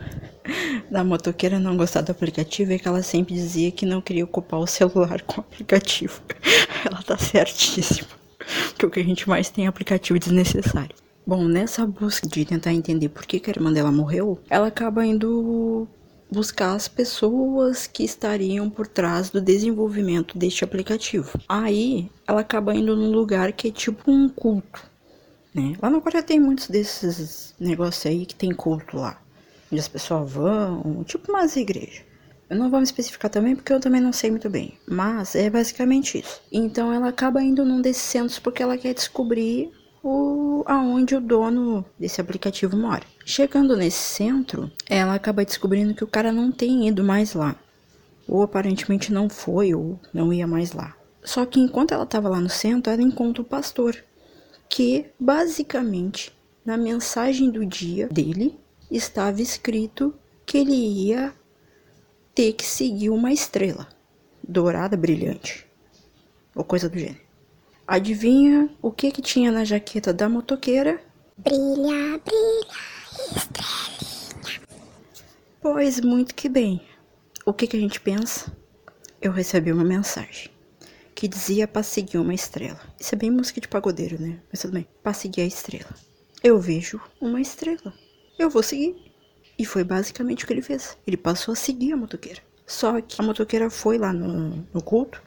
da 0.92 1.04
motoqueira 1.04 1.60
não 1.60 1.76
gostar 1.76 2.02
do 2.02 2.12
aplicativo 2.12 2.72
é 2.74 2.78
que 2.78 2.88
ela 2.88 3.02
sempre 3.02 3.34
dizia 3.34 3.72
que 3.72 3.86
não 3.86 4.00
queria 4.00 4.24
ocupar 4.24 4.60
o 4.60 4.68
celular 4.68 5.24
com 5.24 5.42
o 5.42 5.44
aplicativo. 5.44 6.22
ela 6.86 7.02
tá 7.02 7.18
certíssima. 7.18 8.08
Porque 8.70 8.86
o 8.86 8.92
que 8.92 9.00
a 9.00 9.04
gente 9.04 9.28
mais 9.28 9.50
tem 9.50 9.66
é 9.66 9.68
aplicativo 9.68 10.20
desnecessário. 10.20 10.96
Bom, 11.28 11.46
nessa 11.46 11.88
busca 11.88 12.28
de 12.28 12.46
tentar 12.46 12.72
entender 12.72 13.10
por 13.10 13.26
que, 13.26 13.40
que 13.40 13.50
a 13.50 13.54
irmã 13.54 13.74
dela 13.74 13.92
morreu, 13.92 14.40
ela 14.48 14.68
acaba 14.68 15.04
indo 15.04 15.88
buscar 16.32 16.76
as 16.76 16.88
pessoas 16.88 17.88
que 17.88 18.04
estariam 18.04 18.70
por 18.70 18.86
trás 18.86 19.32
do 19.32 19.42
desenvolvimento 19.42 20.38
deste 20.38 20.64
aplicativo. 20.64 21.40
Aí 21.50 22.12
ela 22.28 22.42
acaba 22.42 22.76
indo 22.76 22.96
num 22.96 23.12
lugar 23.12 23.52
que 23.54 23.70
é 23.70 23.72
tipo 23.72 24.12
um 24.12 24.30
culto, 24.30 24.86
né? 25.52 25.76
Lá 25.82 25.90
no 25.90 26.00
Coreia 26.00 26.22
tem 26.22 26.40
muitos 26.40 26.68
desses 26.68 27.56
negócios 27.60 28.06
aí 28.06 28.28
que 28.28 28.36
tem 28.36 28.52
culto 28.52 28.96
lá, 28.96 29.20
onde 29.72 29.82
as 29.82 29.88
pessoas 29.88 30.32
vão, 30.32 31.04
tipo 31.06 31.32
umas 31.32 31.56
igrejas. 31.56 32.04
Eu 32.48 32.58
não 32.58 32.70
vou 32.70 32.80
me 32.80 32.86
especificar 32.86 33.32
também 33.32 33.56
porque 33.56 33.74
eu 33.74 33.80
também 33.80 34.00
não 34.00 34.14
sei 34.14 34.30
muito 34.30 34.48
bem, 34.48 34.78
mas 34.88 35.34
é 35.34 35.50
basicamente 35.50 36.20
isso. 36.20 36.40
Então 36.52 36.94
ela 36.94 37.10
acaba 37.10 37.42
indo 37.42 37.66
num 37.66 37.82
desses 37.82 38.04
centros 38.04 38.38
porque 38.38 38.62
ela 38.62 38.78
quer 38.78 38.94
descobrir 38.94 39.72
o, 40.08 40.64
aonde 40.68 41.16
o 41.16 41.22
dono 41.22 41.84
desse 41.98 42.22
aplicativo 42.22 42.78
mora. 42.78 43.02
Chegando 43.26 43.76
nesse 43.76 43.98
centro, 43.98 44.72
ela 44.88 45.16
acaba 45.16 45.44
descobrindo 45.44 45.96
que 45.96 46.04
o 46.04 46.08
cara 46.08 46.32
não 46.32 46.52
tem 46.52 46.88
ido 46.88 47.04
mais 47.04 47.34
lá. 47.34 47.56
Ou 48.28 48.44
aparentemente 48.44 49.12
não 49.12 49.28
foi, 49.28 49.74
ou 49.74 50.00
não 50.14 50.32
ia 50.32 50.46
mais 50.46 50.74
lá. 50.74 50.96
Só 51.24 51.44
que 51.44 51.60
enquanto 51.60 51.92
ela 51.92 52.04
estava 52.04 52.30
lá 52.30 52.40
no 52.40 52.50
centro, 52.50 52.94
ela 52.94 53.02
encontra 53.02 53.42
o 53.42 53.46
pastor, 53.46 53.98
que 54.70 55.08
basicamente 55.20 56.32
na 56.64 56.78
mensagem 56.78 57.50
do 57.50 57.66
dia 57.66 58.08
dele 58.08 58.60
estava 58.92 59.42
escrito 59.42 60.14
que 60.46 60.60
ele 60.60 60.76
ia 60.76 61.34
ter 62.36 62.54
que 62.54 62.66
seguir 62.66 63.10
uma 63.10 63.34
estrela 63.34 63.88
dourada 64.48 64.96
brilhante, 64.96 65.66
ou 66.54 66.64
coisa 66.64 66.88
do 66.88 67.00
gênero. 67.00 67.25
Adivinha 67.88 68.68
o 68.82 68.92
que 68.92 69.12
que 69.12 69.22
tinha 69.22 69.52
na 69.52 69.64
jaqueta 69.64 70.12
da 70.12 70.28
motoqueira? 70.28 71.00
Brilha, 71.38 72.20
brilha, 72.26 72.68
estrelinha. 73.36 74.62
Pois 75.62 76.00
muito 76.00 76.34
que 76.34 76.50
bem. 76.50 76.82
O 77.46 77.54
que 77.54 77.68
que 77.68 77.78
a 77.78 77.80
gente 77.80 78.02
pensa? 78.02 78.52
Eu 79.22 79.32
recebi 79.32 79.72
uma 79.72 79.84
mensagem 79.84 80.50
que 81.14 81.28
dizia 81.28 81.68
para 81.68 81.84
seguir 81.84 82.18
uma 82.18 82.34
estrela. 82.34 82.82
Isso 83.00 83.14
é 83.14 83.18
bem 83.20 83.30
música 83.30 83.62
de 83.62 83.68
pagodeiro, 83.68 84.20
né? 84.20 84.40
Mas 84.52 84.62
tudo 84.62 84.74
bem. 84.74 84.88
Para 85.04 85.14
seguir 85.14 85.42
a 85.42 85.46
estrela. 85.46 85.94
Eu 86.44 86.60
vejo 86.60 87.00
uma 87.22 87.40
estrela. 87.40 87.94
Eu 88.40 88.50
vou 88.50 88.64
seguir. 88.64 88.96
E 89.60 89.64
foi 89.64 89.84
basicamente 89.84 90.44
o 90.44 90.48
que 90.48 90.54
ele 90.54 90.64
fez. 90.64 90.98
Ele 91.06 91.18
passou 91.18 91.52
a 91.52 91.56
seguir 91.56 91.94
a 91.94 91.98
motoqueira. 91.98 92.42
Só 92.66 93.00
que 93.00 93.22
a 93.22 93.24
motoqueira 93.24 93.70
foi 93.70 94.00
lá 94.00 94.12
no, 94.12 94.68
no 94.74 94.82
culto 94.82 95.22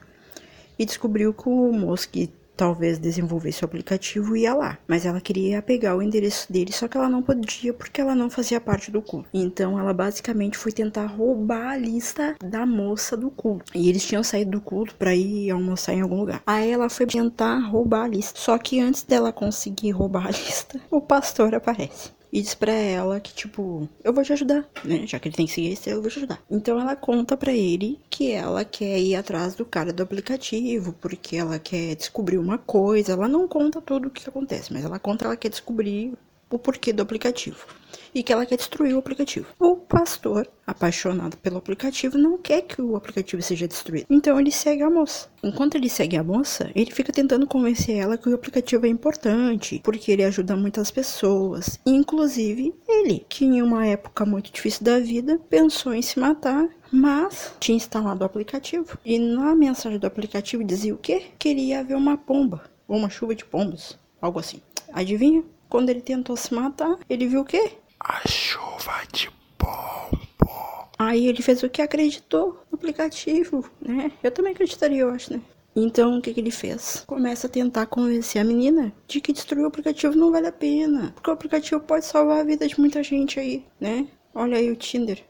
e 0.77 0.85
descobriu 0.85 1.33
que 1.33 1.49
o 1.49 1.73
moço 1.73 2.09
que 2.09 2.31
talvez 2.59 2.99
desenvolvesse 2.99 3.62
o 3.62 3.64
aplicativo 3.64 4.37
e 4.37 4.42
ia 4.42 4.53
lá. 4.53 4.77
Mas 4.87 5.07
ela 5.07 5.21
queria 5.21 5.62
pegar 5.62 5.97
o 5.97 6.03
endereço 6.03 6.53
dele, 6.53 6.73
só 6.73 6.88
que 6.88 6.99
ela 6.99 7.09
não 7.09 7.23
podia 7.23 7.73
porque 7.73 8.01
ela 8.01 8.14
não 8.14 8.29
fazia 8.29 8.61
parte 8.61 8.90
do 8.90 9.01
culto. 9.01 9.29
Então 9.33 9.79
ela 9.79 9.94
basicamente 9.94 10.59
foi 10.59 10.73
tentar 10.73 11.07
roubar 11.07 11.71
a 11.71 11.77
lista 11.77 12.35
da 12.44 12.66
moça 12.66 13.16
do 13.16 13.31
culto. 13.31 13.73
E 13.75 13.88
eles 13.88 14.05
tinham 14.05 14.25
saído 14.25 14.51
do 14.51 14.61
culto 14.61 14.97
para 14.97 15.14
ir 15.14 15.51
almoçar 15.51 15.94
em 15.94 16.01
algum 16.01 16.18
lugar. 16.18 16.42
Aí 16.44 16.71
ela 16.71 16.90
foi 16.90 17.07
tentar 17.07 17.59
roubar 17.61 18.05
a 18.05 18.09
lista. 18.09 18.38
Só 18.38 18.59
que 18.59 18.81
antes 18.81 19.05
dela 19.05 19.33
conseguir 19.33 19.92
roubar 19.92 20.27
a 20.27 20.31
lista, 20.31 20.81
o 20.90 21.01
pastor 21.01 21.55
aparece 21.55 22.17
e 22.33 22.43
diz 22.43 22.55
pra 22.55 22.73
ela 22.73 23.21
que, 23.21 23.33
tipo, 23.33 23.88
eu 24.05 24.12
vou 24.12 24.25
te 24.25 24.33
ajudar, 24.33 24.69
né? 24.85 25.07
Já 25.07 25.19
que 25.19 25.29
ele 25.29 25.37
tem 25.37 25.47
que 25.47 25.53
seguir 25.53 25.73
esse, 25.73 25.91
eu 25.91 26.01
vou 26.01 26.11
te 26.11 26.19
ajudar. 26.19 26.43
Então 26.51 26.79
ela 26.81 26.95
conta 26.97 27.37
pra 27.37 27.53
ele 27.53 28.01
que 28.11 28.31
ela 28.33 28.64
quer 28.64 28.99
ir 28.99 29.14
atrás 29.14 29.55
do 29.55 29.64
cara 29.64 29.93
do 29.93 30.03
aplicativo, 30.03 30.93
porque 30.95 31.37
ela 31.37 31.59
quer 31.59 31.95
descobrir 31.97 32.38
uma 32.38 32.59
coisa. 32.59 33.12
Ela 33.12 33.29
não 33.29 33.49
conta 33.49 33.81
tudo 33.81 34.09
o 34.09 34.11
que 34.11 34.29
acontece, 34.29 34.73
mas 34.73 34.85
ela 34.85 34.99
conta 34.99 35.25
ela 35.25 35.37
quer 35.37 35.49
descobrir 35.49 36.14
o 36.50 36.58
porquê 36.58 36.92
do 36.92 37.02
aplicativo 37.02 37.66
e 38.14 38.22
que 38.22 38.32
ela 38.32 38.46
quer 38.46 38.56
destruir 38.56 38.94
o 38.94 38.98
aplicativo. 38.98 39.46
O 39.58 39.76
pastor, 39.76 40.48
apaixonado 40.66 41.37
pelo 41.38 41.58
aplicativo, 41.58 42.18
não 42.18 42.38
quer 42.38 42.62
que 42.62 42.80
o 42.80 42.96
aplicativo 42.96 43.42
seja 43.42 43.68
destruído. 43.68 44.06
Então 44.11 44.38
ele 44.38 44.50
segue 44.50 44.82
a 44.82 44.90
moça. 44.90 45.28
Enquanto 45.42 45.76
ele 45.76 45.88
segue 45.88 46.16
a 46.16 46.24
moça, 46.24 46.70
ele 46.74 46.90
fica 46.90 47.12
tentando 47.12 47.46
convencer 47.46 47.96
ela 47.96 48.18
que 48.18 48.28
o 48.28 48.34
aplicativo 48.34 48.87
é 48.87 48.88
importante, 48.88 49.80
porque 49.84 50.11
ele 50.11 50.24
ajuda 50.24 50.56
muitas 50.56 50.90
pessoas, 50.90 51.78
inclusive 51.87 52.74
ele, 52.88 53.24
que 53.28 53.44
em 53.44 53.62
uma 53.62 53.87
época 53.87 54.24
muito 54.24 54.52
difícil 54.52 54.84
da 54.84 54.98
vida 54.98 55.38
pensou 55.48 55.94
em 55.94 56.02
se 56.02 56.18
matar 56.18 56.68
mas 56.90 57.52
tinha 57.61 57.76
instalado 57.76 58.22
o 58.22 58.26
aplicativo. 58.26 58.98
E 59.04 59.18
na 59.18 59.54
mensagem 59.54 59.98
do 59.98 60.06
aplicativo 60.06 60.64
dizia 60.64 60.94
o 60.94 60.96
quê? 60.96 61.26
Queria 61.38 61.80
haver 61.80 61.94
uma 61.94 62.16
pomba, 62.16 62.62
ou 62.87 62.96
uma 62.96 63.11
chuva 63.11 63.34
de 63.34 63.44
pombos, 63.44 63.98
algo 64.22 64.38
assim. 64.38 64.62
Adivinha? 64.90 65.44
Quando 65.68 65.90
ele 65.90 66.00
tentou 66.00 66.37
se 66.37 66.54
matar, 66.54 66.98
ele 67.11 67.26
viu 67.26 67.42
o 67.42 67.44
quê? 67.44 67.72
A 68.00 68.26
chuva 68.26 69.02
de 69.12 69.31
pombo. 69.59 70.88
Aí 70.98 71.26
ele 71.26 71.42
fez 71.42 71.62
o 71.62 71.68
que 71.68 71.83
acreditou 71.83 72.64
no 72.70 72.78
aplicativo, 72.78 73.68
né? 73.81 74.11
Eu 74.22 74.31
também 74.31 74.52
acreditaria, 74.52 75.02
eu 75.02 75.11
acho, 75.11 75.35
né? 75.35 75.42
Então, 75.76 76.18
o 76.18 76.22
que, 76.22 76.33
que 76.33 76.40
ele 76.40 76.50
fez? 76.50 77.04
Começa 77.07 77.46
a 77.46 77.50
tentar 77.50 77.87
convencer 77.87 78.40
a 78.40 78.44
menina 78.44 78.92
de 79.07 79.20
que 79.20 79.33
destruir 79.33 79.62
o 79.62 79.68
aplicativo 79.68 80.16
não 80.16 80.33
vale 80.33 80.46
a 80.46 80.52
pena. 80.52 81.12
Porque 81.14 81.31
o 81.31 81.35
aplicativo 81.35 81.81
pode 81.81 82.07
salvar 82.07 82.40
a 82.40 82.44
vida 82.44 82.66
de 82.66 82.81
muita 82.81 83.02
gente 83.02 83.38
aí, 83.38 83.64
né? 83.78 84.09
Olha 84.35 84.57
aí 84.57 84.70
o 84.70 84.76
Tinder. 84.76 85.22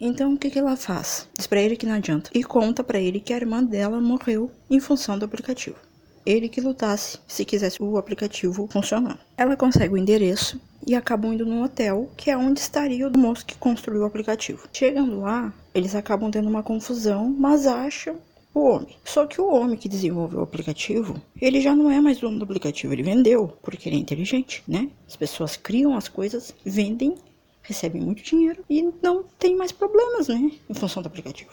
Então, 0.00 0.34
o 0.34 0.38
que, 0.38 0.50
que 0.50 0.58
ela 0.58 0.76
faz? 0.76 1.28
Diz 1.36 1.46
pra 1.46 1.60
ele 1.60 1.76
que 1.76 1.86
não 1.86 1.94
adianta. 1.94 2.30
E 2.32 2.44
conta 2.44 2.84
pra 2.84 3.00
ele 3.00 3.18
que 3.18 3.32
a 3.32 3.36
irmã 3.36 3.64
dela 3.64 4.00
morreu 4.00 4.52
em 4.70 4.78
função 4.78 5.18
do 5.18 5.24
aplicativo 5.24 5.87
ele 6.28 6.48
que 6.48 6.60
lutasse 6.60 7.18
se 7.26 7.42
quisesse 7.42 7.82
o 7.82 7.96
aplicativo 7.96 8.68
funcionar. 8.70 9.18
Ela 9.36 9.56
consegue 9.56 9.94
o 9.94 9.96
endereço 9.96 10.60
e 10.86 10.94
acabam 10.94 11.32
indo 11.32 11.46
no 11.46 11.64
hotel, 11.64 12.10
que 12.16 12.30
é 12.30 12.36
onde 12.36 12.60
estaria 12.60 13.08
o 13.08 13.18
moço 13.18 13.46
que 13.46 13.56
construiu 13.56 14.02
o 14.02 14.04
aplicativo. 14.04 14.68
Chegando 14.70 15.20
lá, 15.20 15.52
eles 15.74 15.94
acabam 15.94 16.30
tendo 16.30 16.48
uma 16.48 16.62
confusão, 16.62 17.34
mas 17.38 17.66
acham 17.66 18.16
o 18.54 18.60
homem. 18.60 18.96
Só 19.04 19.26
que 19.26 19.40
o 19.40 19.48
homem 19.48 19.76
que 19.76 19.88
desenvolveu 19.88 20.40
o 20.40 20.42
aplicativo, 20.42 21.20
ele 21.40 21.62
já 21.62 21.74
não 21.74 21.90
é 21.90 21.98
mais 22.00 22.18
dono 22.18 22.38
do 22.38 22.44
aplicativo, 22.44 22.92
ele 22.92 23.02
vendeu, 23.02 23.56
porque 23.62 23.88
ele 23.88 23.96
é 23.96 23.98
inteligente, 23.98 24.62
né? 24.68 24.90
As 25.06 25.16
pessoas 25.16 25.56
criam 25.56 25.96
as 25.96 26.08
coisas, 26.08 26.54
vendem, 26.62 27.14
recebem 27.62 28.02
muito 28.02 28.22
dinheiro 28.22 28.62
e 28.68 28.82
não 29.02 29.24
tem 29.38 29.56
mais 29.56 29.72
problemas, 29.72 30.28
né? 30.28 30.50
Em 30.68 30.74
função 30.74 31.02
do 31.02 31.06
aplicativo. 31.06 31.52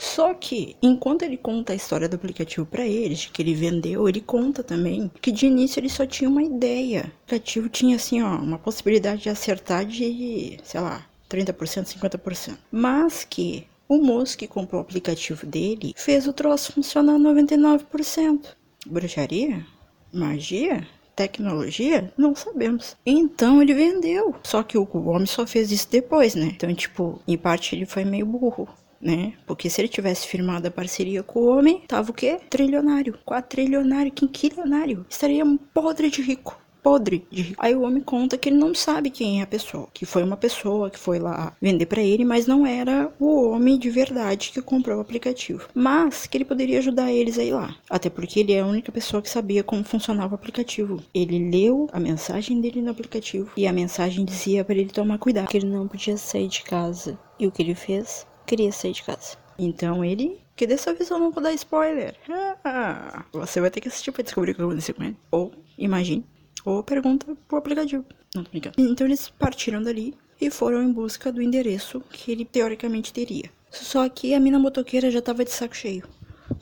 Só 0.00 0.32
que, 0.32 0.76
enquanto 0.80 1.24
ele 1.24 1.36
conta 1.36 1.74
a 1.74 1.76
história 1.76 2.08
do 2.08 2.16
aplicativo 2.16 2.64
para 2.64 2.86
eles, 2.86 3.26
que 3.26 3.42
ele 3.42 3.52
vendeu, 3.52 4.08
ele 4.08 4.22
conta 4.22 4.62
também 4.62 5.10
que 5.20 5.30
de 5.30 5.44
início 5.44 5.78
ele 5.78 5.90
só 5.90 6.06
tinha 6.06 6.30
uma 6.30 6.42
ideia. 6.42 7.02
O 7.02 7.24
aplicativo 7.26 7.68
tinha, 7.68 7.96
assim, 7.96 8.22
ó, 8.22 8.36
uma 8.36 8.58
possibilidade 8.58 9.24
de 9.24 9.28
acertar 9.28 9.84
de, 9.84 10.56
sei 10.64 10.80
lá, 10.80 11.06
30%, 11.28 11.84
50%. 11.84 12.56
Mas 12.72 13.24
que 13.28 13.66
o 13.86 13.98
moço 13.98 14.38
que 14.38 14.48
comprou 14.48 14.80
o 14.80 14.84
aplicativo 14.84 15.44
dele 15.44 15.92
fez 15.94 16.26
o 16.26 16.32
troço 16.32 16.72
funcionar 16.72 17.18
99%. 17.18 18.56
Bruxaria? 18.86 19.66
Magia? 20.10 20.88
Tecnologia? 21.14 22.10
Não 22.16 22.34
sabemos. 22.34 22.96
Então 23.04 23.60
ele 23.60 23.74
vendeu. 23.74 24.34
Só 24.44 24.62
que 24.62 24.78
o 24.78 24.88
homem 25.08 25.26
só 25.26 25.46
fez 25.46 25.70
isso 25.70 25.90
depois, 25.90 26.34
né? 26.34 26.52
Então, 26.56 26.74
tipo, 26.74 27.20
em 27.28 27.36
parte 27.36 27.76
ele 27.76 27.84
foi 27.84 28.02
meio 28.06 28.24
burro 28.24 28.66
né? 29.00 29.34
Porque 29.46 29.70
se 29.70 29.80
ele 29.80 29.88
tivesse 29.88 30.26
firmado 30.26 30.68
a 30.68 30.70
parceria 30.70 31.22
com 31.22 31.40
o 31.40 31.56
homem, 31.56 31.82
tava 31.86 32.10
o 32.10 32.14
quê? 32.14 32.38
Trilionário. 32.48 33.18
Quatrilionário, 33.24 34.12
quinquilionário. 34.12 35.06
Estaria 35.08 35.44
podre 35.72 36.10
de 36.10 36.22
rico 36.22 36.58
podre 36.82 37.26
de 37.30 37.42
rico. 37.42 37.62
Aí 37.62 37.74
o 37.74 37.82
homem 37.82 38.02
conta 38.02 38.36
que 38.38 38.48
ele 38.48 38.56
não 38.56 38.74
sabe 38.74 39.10
quem 39.10 39.40
é 39.40 39.42
a 39.42 39.46
pessoa, 39.46 39.88
que 39.92 40.06
foi 40.06 40.22
uma 40.22 40.36
pessoa 40.36 40.90
que 40.90 40.98
foi 40.98 41.18
lá 41.18 41.54
vender 41.60 41.86
para 41.86 42.02
ele, 42.02 42.24
mas 42.24 42.46
não 42.46 42.66
era 42.66 43.12
o 43.18 43.50
homem 43.50 43.78
de 43.78 43.90
verdade 43.90 44.50
que 44.50 44.62
comprou 44.62 44.98
o 44.98 45.00
aplicativo. 45.00 45.68
Mas 45.74 46.26
que 46.26 46.36
ele 46.36 46.44
poderia 46.44 46.78
ajudar 46.78 47.12
eles 47.12 47.38
a 47.38 47.44
ir 47.44 47.52
lá, 47.52 47.76
até 47.88 48.08
porque 48.08 48.40
ele 48.40 48.52
é 48.52 48.60
a 48.60 48.66
única 48.66 48.90
pessoa 48.90 49.22
que 49.22 49.30
sabia 49.30 49.62
como 49.62 49.84
funcionava 49.84 50.34
o 50.34 50.36
aplicativo. 50.36 51.02
Ele 51.14 51.50
leu 51.50 51.88
a 51.92 52.00
mensagem 52.00 52.60
dele 52.60 52.82
no 52.82 52.90
aplicativo 52.90 53.50
e 53.56 53.66
a 53.66 53.72
mensagem 53.72 54.24
dizia 54.24 54.64
para 54.64 54.74
ele 54.74 54.90
tomar 54.90 55.18
cuidado, 55.18 55.48
que 55.48 55.56
ele 55.56 55.66
não 55.66 55.86
podia 55.86 56.16
sair 56.16 56.48
de 56.48 56.62
casa. 56.62 57.18
E 57.38 57.46
o 57.46 57.50
que 57.50 57.62
ele 57.62 57.74
fez? 57.74 58.26
Queria 58.50 58.72
sair 58.72 58.92
de 58.92 59.04
casa. 59.04 59.36
Então 59.58 60.04
ele. 60.04 60.40
Que 60.56 60.66
dessa 60.66 60.92
vez 60.92 61.08
eu 61.08 61.18
não 61.18 61.30
vou 61.30 61.42
dar 61.42 61.52
spoiler. 61.54 62.16
Ah, 62.64 63.24
você 63.32 63.60
vai 63.60 63.70
ter 63.70 63.80
que 63.80 63.88
assistir 63.88 64.12
pra 64.12 64.22
descobrir 64.22 64.50
o 64.50 64.54
que 64.54 64.62
aconteceu 64.62 64.94
com 64.94 65.04
ele. 65.04 65.16
Ou 65.30 65.52
imagine. 65.78 66.24
Ou 66.64 66.82
pergunta 66.82 67.26
pro 67.48 67.58
aplicativo. 67.58 68.04
Não 68.34 68.44
tô 68.44 68.50
brincando. 68.50 68.74
Então 68.78 69.06
eles 69.06 69.30
partiram 69.30 69.82
dali 69.82 70.14
e 70.40 70.50
foram 70.50 70.82
em 70.82 70.92
busca 70.92 71.32
do 71.32 71.40
endereço 71.40 72.00
que 72.10 72.30
ele 72.30 72.44
teoricamente 72.44 73.12
teria. 73.12 73.50
Só 73.70 74.06
que 74.08 74.34
a 74.34 74.40
mina 74.40 74.58
motoqueira 74.58 75.10
já 75.10 75.22
tava 75.22 75.44
de 75.44 75.52
saco 75.52 75.76
cheio. 75.76 76.06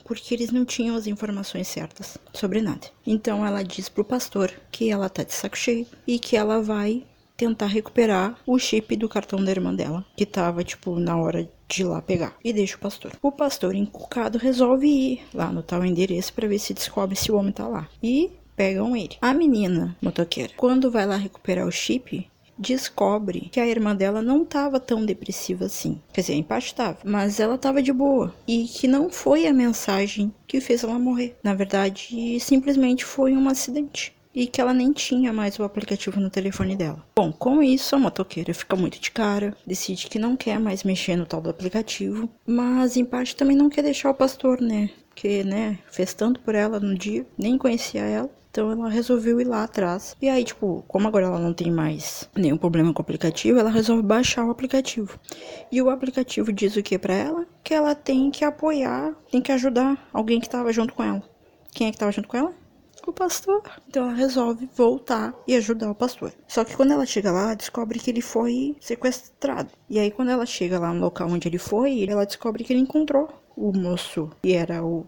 Porque 0.05 0.33
eles 0.33 0.51
não 0.51 0.63
tinham 0.63 0.95
as 0.95 1.07
informações 1.07 1.67
certas 1.67 2.17
sobre 2.33 2.61
nada. 2.61 2.87
Então 3.05 3.45
ela 3.45 3.63
diz 3.63 3.89
pro 3.89 4.05
pastor 4.05 4.51
que 4.71 4.89
ela 4.89 5.09
tá 5.09 5.23
de 5.23 5.33
saco 5.33 5.57
cheio 5.57 5.87
e 6.07 6.19
que 6.19 6.37
ela 6.37 6.61
vai 6.61 7.03
tentar 7.35 7.67
recuperar 7.67 8.37
o 8.45 8.59
chip 8.59 8.95
do 8.95 9.09
cartão 9.09 9.43
da 9.43 9.51
irmã 9.51 9.73
dela, 9.73 10.05
que 10.15 10.25
tava, 10.25 10.61
tipo, 10.63 10.99
na 10.99 11.17
hora 11.17 11.49
de 11.69 11.83
lá 11.83 12.01
pegar. 12.01 12.35
E 12.43 12.51
deixa 12.51 12.75
o 12.75 12.79
pastor. 12.79 13.11
O 13.21 13.31
pastor, 13.31 13.75
encucado, 13.75 14.37
resolve 14.37 14.87
ir 14.87 15.21
lá 15.33 15.51
no 15.51 15.61
tal 15.61 15.85
endereço 15.85 16.33
para 16.33 16.47
ver 16.47 16.59
se 16.59 16.73
descobre 16.73 17.15
se 17.15 17.31
o 17.31 17.35
homem 17.35 17.51
tá 17.51 17.67
lá. 17.67 17.87
E 18.01 18.31
pegam 18.55 18.95
ele. 18.95 19.15
A 19.21 19.33
menina 19.33 19.95
motoqueira, 20.01 20.51
quando 20.57 20.91
vai 20.91 21.05
lá 21.05 21.15
recuperar 21.15 21.65
o 21.65 21.71
chip, 21.71 22.27
descobre 22.57 23.47
que 23.51 23.59
a 23.59 23.65
irmã 23.65 23.95
dela 23.95 24.21
não 24.21 24.43
estava 24.43 24.79
tão 24.81 25.05
depressiva 25.05 25.65
assim. 25.65 26.01
Quer 26.11 26.21
dizer, 26.21 26.33
a 26.33 26.37
empate 26.37 26.65
estava, 26.67 26.97
mas 27.05 27.39
ela 27.39 27.55
estava 27.55 27.81
de 27.81 27.93
boa. 27.93 28.35
E 28.45 28.65
que 28.65 28.87
não 28.87 29.09
foi 29.09 29.47
a 29.47 29.53
mensagem 29.53 30.33
que 30.45 30.59
fez 30.59 30.83
ela 30.83 30.99
morrer. 30.99 31.37
Na 31.41 31.53
verdade, 31.53 32.37
simplesmente 32.41 33.05
foi 33.05 33.33
um 33.33 33.47
acidente 33.47 34.13
e 34.33 34.47
que 34.47 34.61
ela 34.61 34.73
nem 34.73 34.91
tinha 34.91 35.33
mais 35.33 35.57
o 35.57 35.63
aplicativo 35.63 36.19
no 36.19 36.29
telefone 36.29 36.75
dela. 36.75 37.03
Bom, 37.15 37.31
com 37.31 37.61
isso, 37.61 37.95
a 37.95 37.99
motoqueira 37.99 38.53
fica 38.53 38.75
muito 38.75 38.99
de 38.99 39.11
cara, 39.11 39.55
decide 39.65 40.07
que 40.07 40.19
não 40.19 40.35
quer 40.35 40.59
mais 40.59 40.83
mexer 40.83 41.15
no 41.15 41.25
tal 41.25 41.41
do 41.41 41.49
aplicativo, 41.49 42.29
mas 42.45 42.97
em 42.97 43.05
parte 43.05 43.35
também 43.35 43.57
não 43.57 43.69
quer 43.69 43.83
deixar 43.83 44.09
o 44.09 44.15
pastor, 44.15 44.61
né? 44.61 44.89
Porque, 45.09 45.43
né, 45.43 45.79
fez 45.91 46.13
tanto 46.13 46.39
por 46.39 46.55
ela 46.55 46.79
no 46.79 46.95
dia, 46.95 47.25
nem 47.37 47.57
conhecia 47.57 48.01
ela. 48.01 48.29
Então 48.51 48.71
ela 48.71 48.89
resolveu 48.89 49.39
ir 49.39 49.43
lá 49.43 49.63
atrás. 49.63 50.15
E 50.21 50.27
aí, 50.27 50.43
tipo, 50.43 50.83
como 50.87 51.07
agora 51.07 51.27
ela 51.27 51.39
não 51.39 51.53
tem 51.53 51.71
mais 51.71 52.27
nenhum 52.35 52.57
problema 52.57 52.91
com 52.91 52.99
o 52.99 53.03
aplicativo, 53.03 53.59
ela 53.59 53.69
resolve 53.69 54.01
baixar 54.01 54.45
o 54.45 54.49
aplicativo. 54.49 55.19
E 55.71 55.81
o 55.81 55.89
aplicativo 55.89 56.51
diz 56.51 56.75
o 56.75 56.81
que 56.81 56.97
para 56.97 57.13
ela? 57.13 57.45
Que 57.63 57.73
ela 57.73 57.93
tem 57.93 58.31
que 58.31 58.43
apoiar, 58.43 59.13
tem 59.31 59.41
que 59.41 59.51
ajudar 59.51 60.09
alguém 60.11 60.39
que 60.39 60.49
tava 60.49 60.73
junto 60.73 60.93
com 60.93 61.03
ela. 61.03 61.23
Quem 61.71 61.87
é 61.87 61.91
que 61.91 61.97
tava 61.97 62.11
junto 62.11 62.27
com 62.27 62.37
ela? 62.37 62.53
O 63.05 63.13
pastor. 63.13 63.61
Então 63.87 64.03
ela 64.03 64.13
resolve 64.13 64.69
voltar 64.75 65.33
e 65.47 65.55
ajudar 65.55 65.89
o 65.89 65.95
pastor. 65.95 66.31
Só 66.47 66.63
que 66.63 66.75
quando 66.75 66.93
ela 66.93 67.05
chega 67.05 67.31
lá, 67.31 67.41
ela 67.43 67.55
descobre 67.55 67.99
que 67.99 68.09
ele 68.09 68.21
foi 68.21 68.75
sequestrado. 68.79 69.69
E 69.89 69.97
aí, 69.97 70.11
quando 70.11 70.29
ela 70.29 70.45
chega 70.45 70.79
lá 70.79 70.93
no 70.93 70.99
local 70.99 71.29
onde 71.29 71.47
ele 71.47 71.57
foi, 71.57 72.05
ela 72.07 72.25
descobre 72.25 72.63
que 72.63 72.73
ele 72.73 72.81
encontrou 72.81 73.29
o 73.55 73.71
moço, 73.75 74.29
que 74.41 74.53
era 74.53 74.83
o 74.83 75.05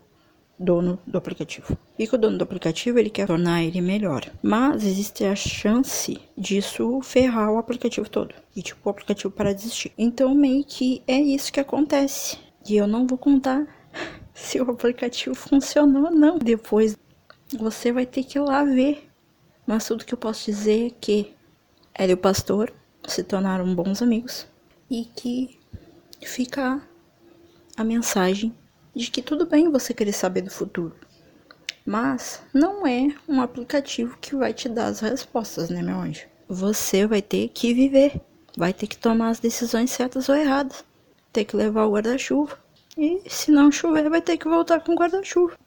dono 0.61 0.99
do 1.05 1.17
aplicativo. 1.17 1.77
E 1.97 2.07
que 2.07 2.15
o 2.15 2.17
dono 2.17 2.37
do 2.37 2.43
aplicativo 2.43 2.99
ele 2.99 3.09
quer 3.09 3.27
tornar 3.27 3.63
ele 3.63 3.81
melhor. 3.81 4.29
Mas 4.41 4.85
existe 4.85 5.25
a 5.25 5.35
chance 5.35 6.19
disso 6.37 7.01
ferrar 7.01 7.51
o 7.51 7.57
aplicativo 7.57 8.09
todo. 8.09 8.33
E 8.55 8.61
tipo, 8.61 8.79
o 8.87 8.89
aplicativo 8.89 9.31
para 9.31 9.53
de 9.53 9.61
existir. 9.61 9.91
Então 9.97 10.33
meio 10.35 10.63
que 10.63 11.01
é 11.07 11.19
isso 11.19 11.51
que 11.51 11.59
acontece. 11.59 12.37
E 12.67 12.77
eu 12.77 12.87
não 12.87 13.07
vou 13.07 13.17
contar 13.17 13.65
se 14.33 14.61
o 14.61 14.69
aplicativo 14.69 15.35
funcionou 15.35 16.05
ou 16.05 16.11
não. 16.11 16.37
Depois 16.37 16.97
você 17.57 17.91
vai 17.91 18.05
ter 18.05 18.23
que 18.23 18.37
ir 18.37 18.41
lá 18.41 18.63
ver. 18.63 19.09
Mas 19.65 19.85
tudo 19.85 20.05
que 20.05 20.13
eu 20.13 20.17
posso 20.17 20.45
dizer 20.45 20.87
é 20.87 20.89
que 20.89 21.33
ela 21.93 22.11
e 22.11 22.13
o 22.13 22.17
pastor 22.17 22.73
se 23.07 23.23
tornaram 23.23 23.75
bons 23.75 24.01
amigos. 24.01 24.47
E 24.89 25.05
que 25.05 25.59
fica 26.21 26.81
a 27.77 27.83
mensagem 27.83 28.53
de 28.95 29.09
que 29.09 29.21
tudo 29.21 29.45
bem 29.45 29.71
você 29.71 29.93
querer 29.93 30.13
saber 30.13 30.41
do 30.41 30.51
futuro, 30.51 30.95
mas 31.85 32.41
não 32.53 32.85
é 32.85 33.07
um 33.27 33.41
aplicativo 33.41 34.17
que 34.19 34.35
vai 34.35 34.53
te 34.53 34.67
dar 34.67 34.87
as 34.87 34.99
respostas, 34.99 35.69
né, 35.69 35.81
meu 35.81 35.95
anjo? 35.95 36.27
Você 36.47 37.07
vai 37.07 37.21
ter 37.21 37.47
que 37.49 37.73
viver, 37.73 38.19
vai 38.57 38.73
ter 38.73 38.87
que 38.87 38.97
tomar 38.97 39.29
as 39.29 39.39
decisões 39.39 39.91
certas 39.91 40.27
ou 40.27 40.35
erradas, 40.35 40.83
ter 41.31 41.45
que 41.45 41.55
levar 41.55 41.85
o 41.85 41.93
guarda-chuva. 41.93 42.59
E 42.97 43.21
se 43.29 43.51
não 43.51 43.71
chover, 43.71 44.09
vai 44.09 44.21
ter 44.21 44.37
que 44.37 44.49
voltar 44.49 44.81
com 44.81 44.91
o 44.91 44.97
guarda-chuva. 44.97 45.57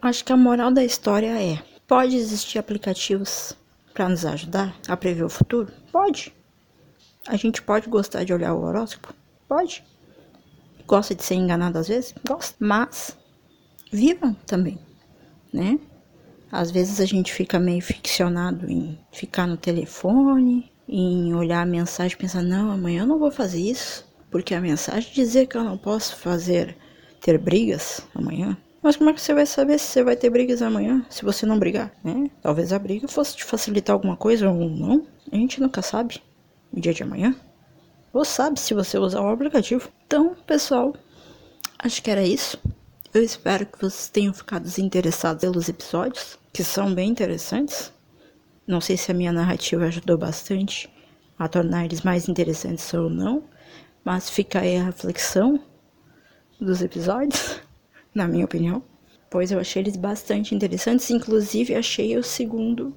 Acho 0.00 0.24
que 0.24 0.32
a 0.32 0.36
moral 0.36 0.72
da 0.72 0.82
história 0.82 1.40
é: 1.40 1.62
pode 1.86 2.16
existir 2.16 2.58
aplicativos 2.58 3.54
para 3.92 4.08
nos 4.08 4.24
ajudar 4.24 4.74
a 4.88 4.96
prever 4.96 5.24
o 5.24 5.28
futuro? 5.28 5.70
Pode. 5.92 6.34
A 7.26 7.36
gente 7.36 7.60
pode 7.60 7.88
gostar 7.88 8.24
de 8.24 8.32
olhar 8.32 8.54
o 8.54 8.62
horóscopo? 8.62 9.12
Pode. 9.46 9.84
Gosta 10.86 11.14
de 11.14 11.22
ser 11.22 11.34
enganado 11.34 11.78
às 11.78 11.88
vezes? 11.88 12.14
Gosta. 12.26 12.56
Mas 12.58 13.16
vivam 13.92 14.34
também, 14.46 14.78
né? 15.52 15.78
Às 16.50 16.70
vezes 16.70 17.00
a 17.00 17.04
gente 17.04 17.32
fica 17.32 17.58
meio 17.58 17.82
ficcionado 17.82 18.68
em 18.68 18.98
ficar 19.12 19.46
no 19.46 19.56
telefone, 19.56 20.72
em 20.88 21.34
olhar 21.34 21.62
a 21.62 21.66
mensagem 21.66 22.16
e 22.16 22.20
pensar, 22.20 22.42
não, 22.42 22.70
amanhã 22.70 23.02
eu 23.02 23.06
não 23.06 23.18
vou 23.18 23.30
fazer 23.30 23.60
isso, 23.60 24.04
porque 24.30 24.54
a 24.54 24.60
mensagem 24.60 25.12
dizia 25.12 25.46
que 25.46 25.56
eu 25.56 25.62
não 25.62 25.78
posso 25.78 26.16
fazer, 26.16 26.76
ter 27.20 27.38
brigas 27.38 28.00
amanhã. 28.14 28.56
Mas 28.82 28.96
como 28.96 29.10
é 29.10 29.12
que 29.12 29.20
você 29.20 29.34
vai 29.34 29.44
saber 29.44 29.78
se 29.78 29.86
você 29.86 30.02
vai 30.02 30.16
ter 30.16 30.30
brigas 30.30 30.62
amanhã, 30.62 31.04
se 31.10 31.24
você 31.24 31.44
não 31.44 31.58
brigar, 31.58 31.92
né? 32.02 32.30
Talvez 32.40 32.72
a 32.72 32.78
briga 32.78 33.06
fosse 33.06 33.36
te 33.36 33.44
facilitar 33.44 33.94
alguma 33.94 34.16
coisa 34.16 34.48
ou 34.48 34.70
não, 34.70 35.06
a 35.30 35.36
gente 35.36 35.60
nunca 35.60 35.82
sabe 35.82 36.22
no 36.72 36.80
dia 36.80 36.94
de 36.94 37.02
amanhã. 37.02 37.36
Ou 38.12 38.24
sabe 38.24 38.58
se 38.58 38.74
você 38.74 38.98
usar 38.98 39.20
o 39.20 39.28
aplicativo. 39.28 39.88
Então, 40.06 40.34
pessoal, 40.46 40.94
acho 41.78 42.02
que 42.02 42.10
era 42.10 42.22
isso. 42.22 42.58
Eu 43.12 43.22
espero 43.22 43.66
que 43.66 43.78
vocês 43.78 44.08
tenham 44.08 44.32
ficado 44.32 44.66
interessados 44.78 45.40
pelos 45.42 45.68
episódios, 45.68 46.38
que 46.52 46.64
são 46.64 46.94
bem 46.94 47.10
interessantes. 47.10 47.92
Não 48.66 48.80
sei 48.80 48.96
se 48.96 49.10
a 49.10 49.14
minha 49.14 49.32
narrativa 49.32 49.84
ajudou 49.84 50.16
bastante 50.16 50.88
a 51.38 51.48
tornar 51.48 51.84
eles 51.84 52.02
mais 52.02 52.28
interessantes 52.28 52.92
ou 52.94 53.10
não, 53.10 53.42
mas 54.04 54.30
fica 54.30 54.60
aí 54.60 54.76
a 54.76 54.84
reflexão 54.84 55.60
dos 56.60 56.82
episódios, 56.82 57.60
na 58.14 58.26
minha 58.26 58.44
opinião, 58.44 58.82
pois 59.28 59.50
eu 59.50 59.58
achei 59.58 59.82
eles 59.82 59.96
bastante 59.96 60.54
interessantes, 60.54 61.10
inclusive 61.10 61.74
achei 61.74 62.16
o 62.16 62.22
segundo 62.22 62.94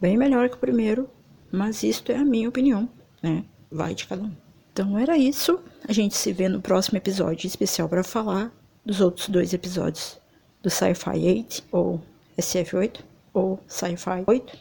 bem 0.00 0.16
melhor 0.16 0.48
que 0.48 0.56
o 0.56 0.60
primeiro, 0.60 1.08
mas 1.52 1.82
isto 1.82 2.10
é 2.10 2.16
a 2.16 2.24
minha 2.24 2.48
opinião, 2.48 2.88
né? 3.22 3.44
Vai 3.70 3.94
de 3.94 4.06
cada 4.06 4.22
um. 4.22 4.32
Então 4.72 4.98
era 4.98 5.16
isso. 5.16 5.60
A 5.86 5.92
gente 5.92 6.16
se 6.16 6.32
vê 6.32 6.48
no 6.48 6.60
próximo 6.60 6.96
episódio 6.96 7.46
especial 7.46 7.88
para 7.88 8.02
falar 8.02 8.52
dos 8.84 9.00
outros 9.00 9.28
dois 9.28 9.52
episódios 9.52 10.18
do 10.62 10.70
Sci-Fi 10.70 11.18
8 11.18 11.64
ou 11.70 12.00
SF8 12.38 13.00
ou 13.32 13.60
Sci-Fi 13.66 14.24
8 14.26 14.58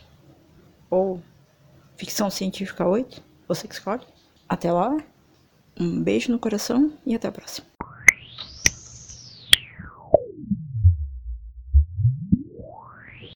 ou 0.89 1.21
Ficção 1.95 2.29
Científica 2.29 2.87
8. 2.87 3.21
Você 3.47 3.67
que 3.67 3.73
escolhe. 3.73 4.03
Até 4.47 4.71
lá. 4.71 4.97
Um 5.79 6.03
beijo 6.03 6.31
no 6.31 6.39
coração 6.39 6.91
e 7.05 7.15
até 7.15 7.27
a 7.27 7.31
próxima. 7.31 7.68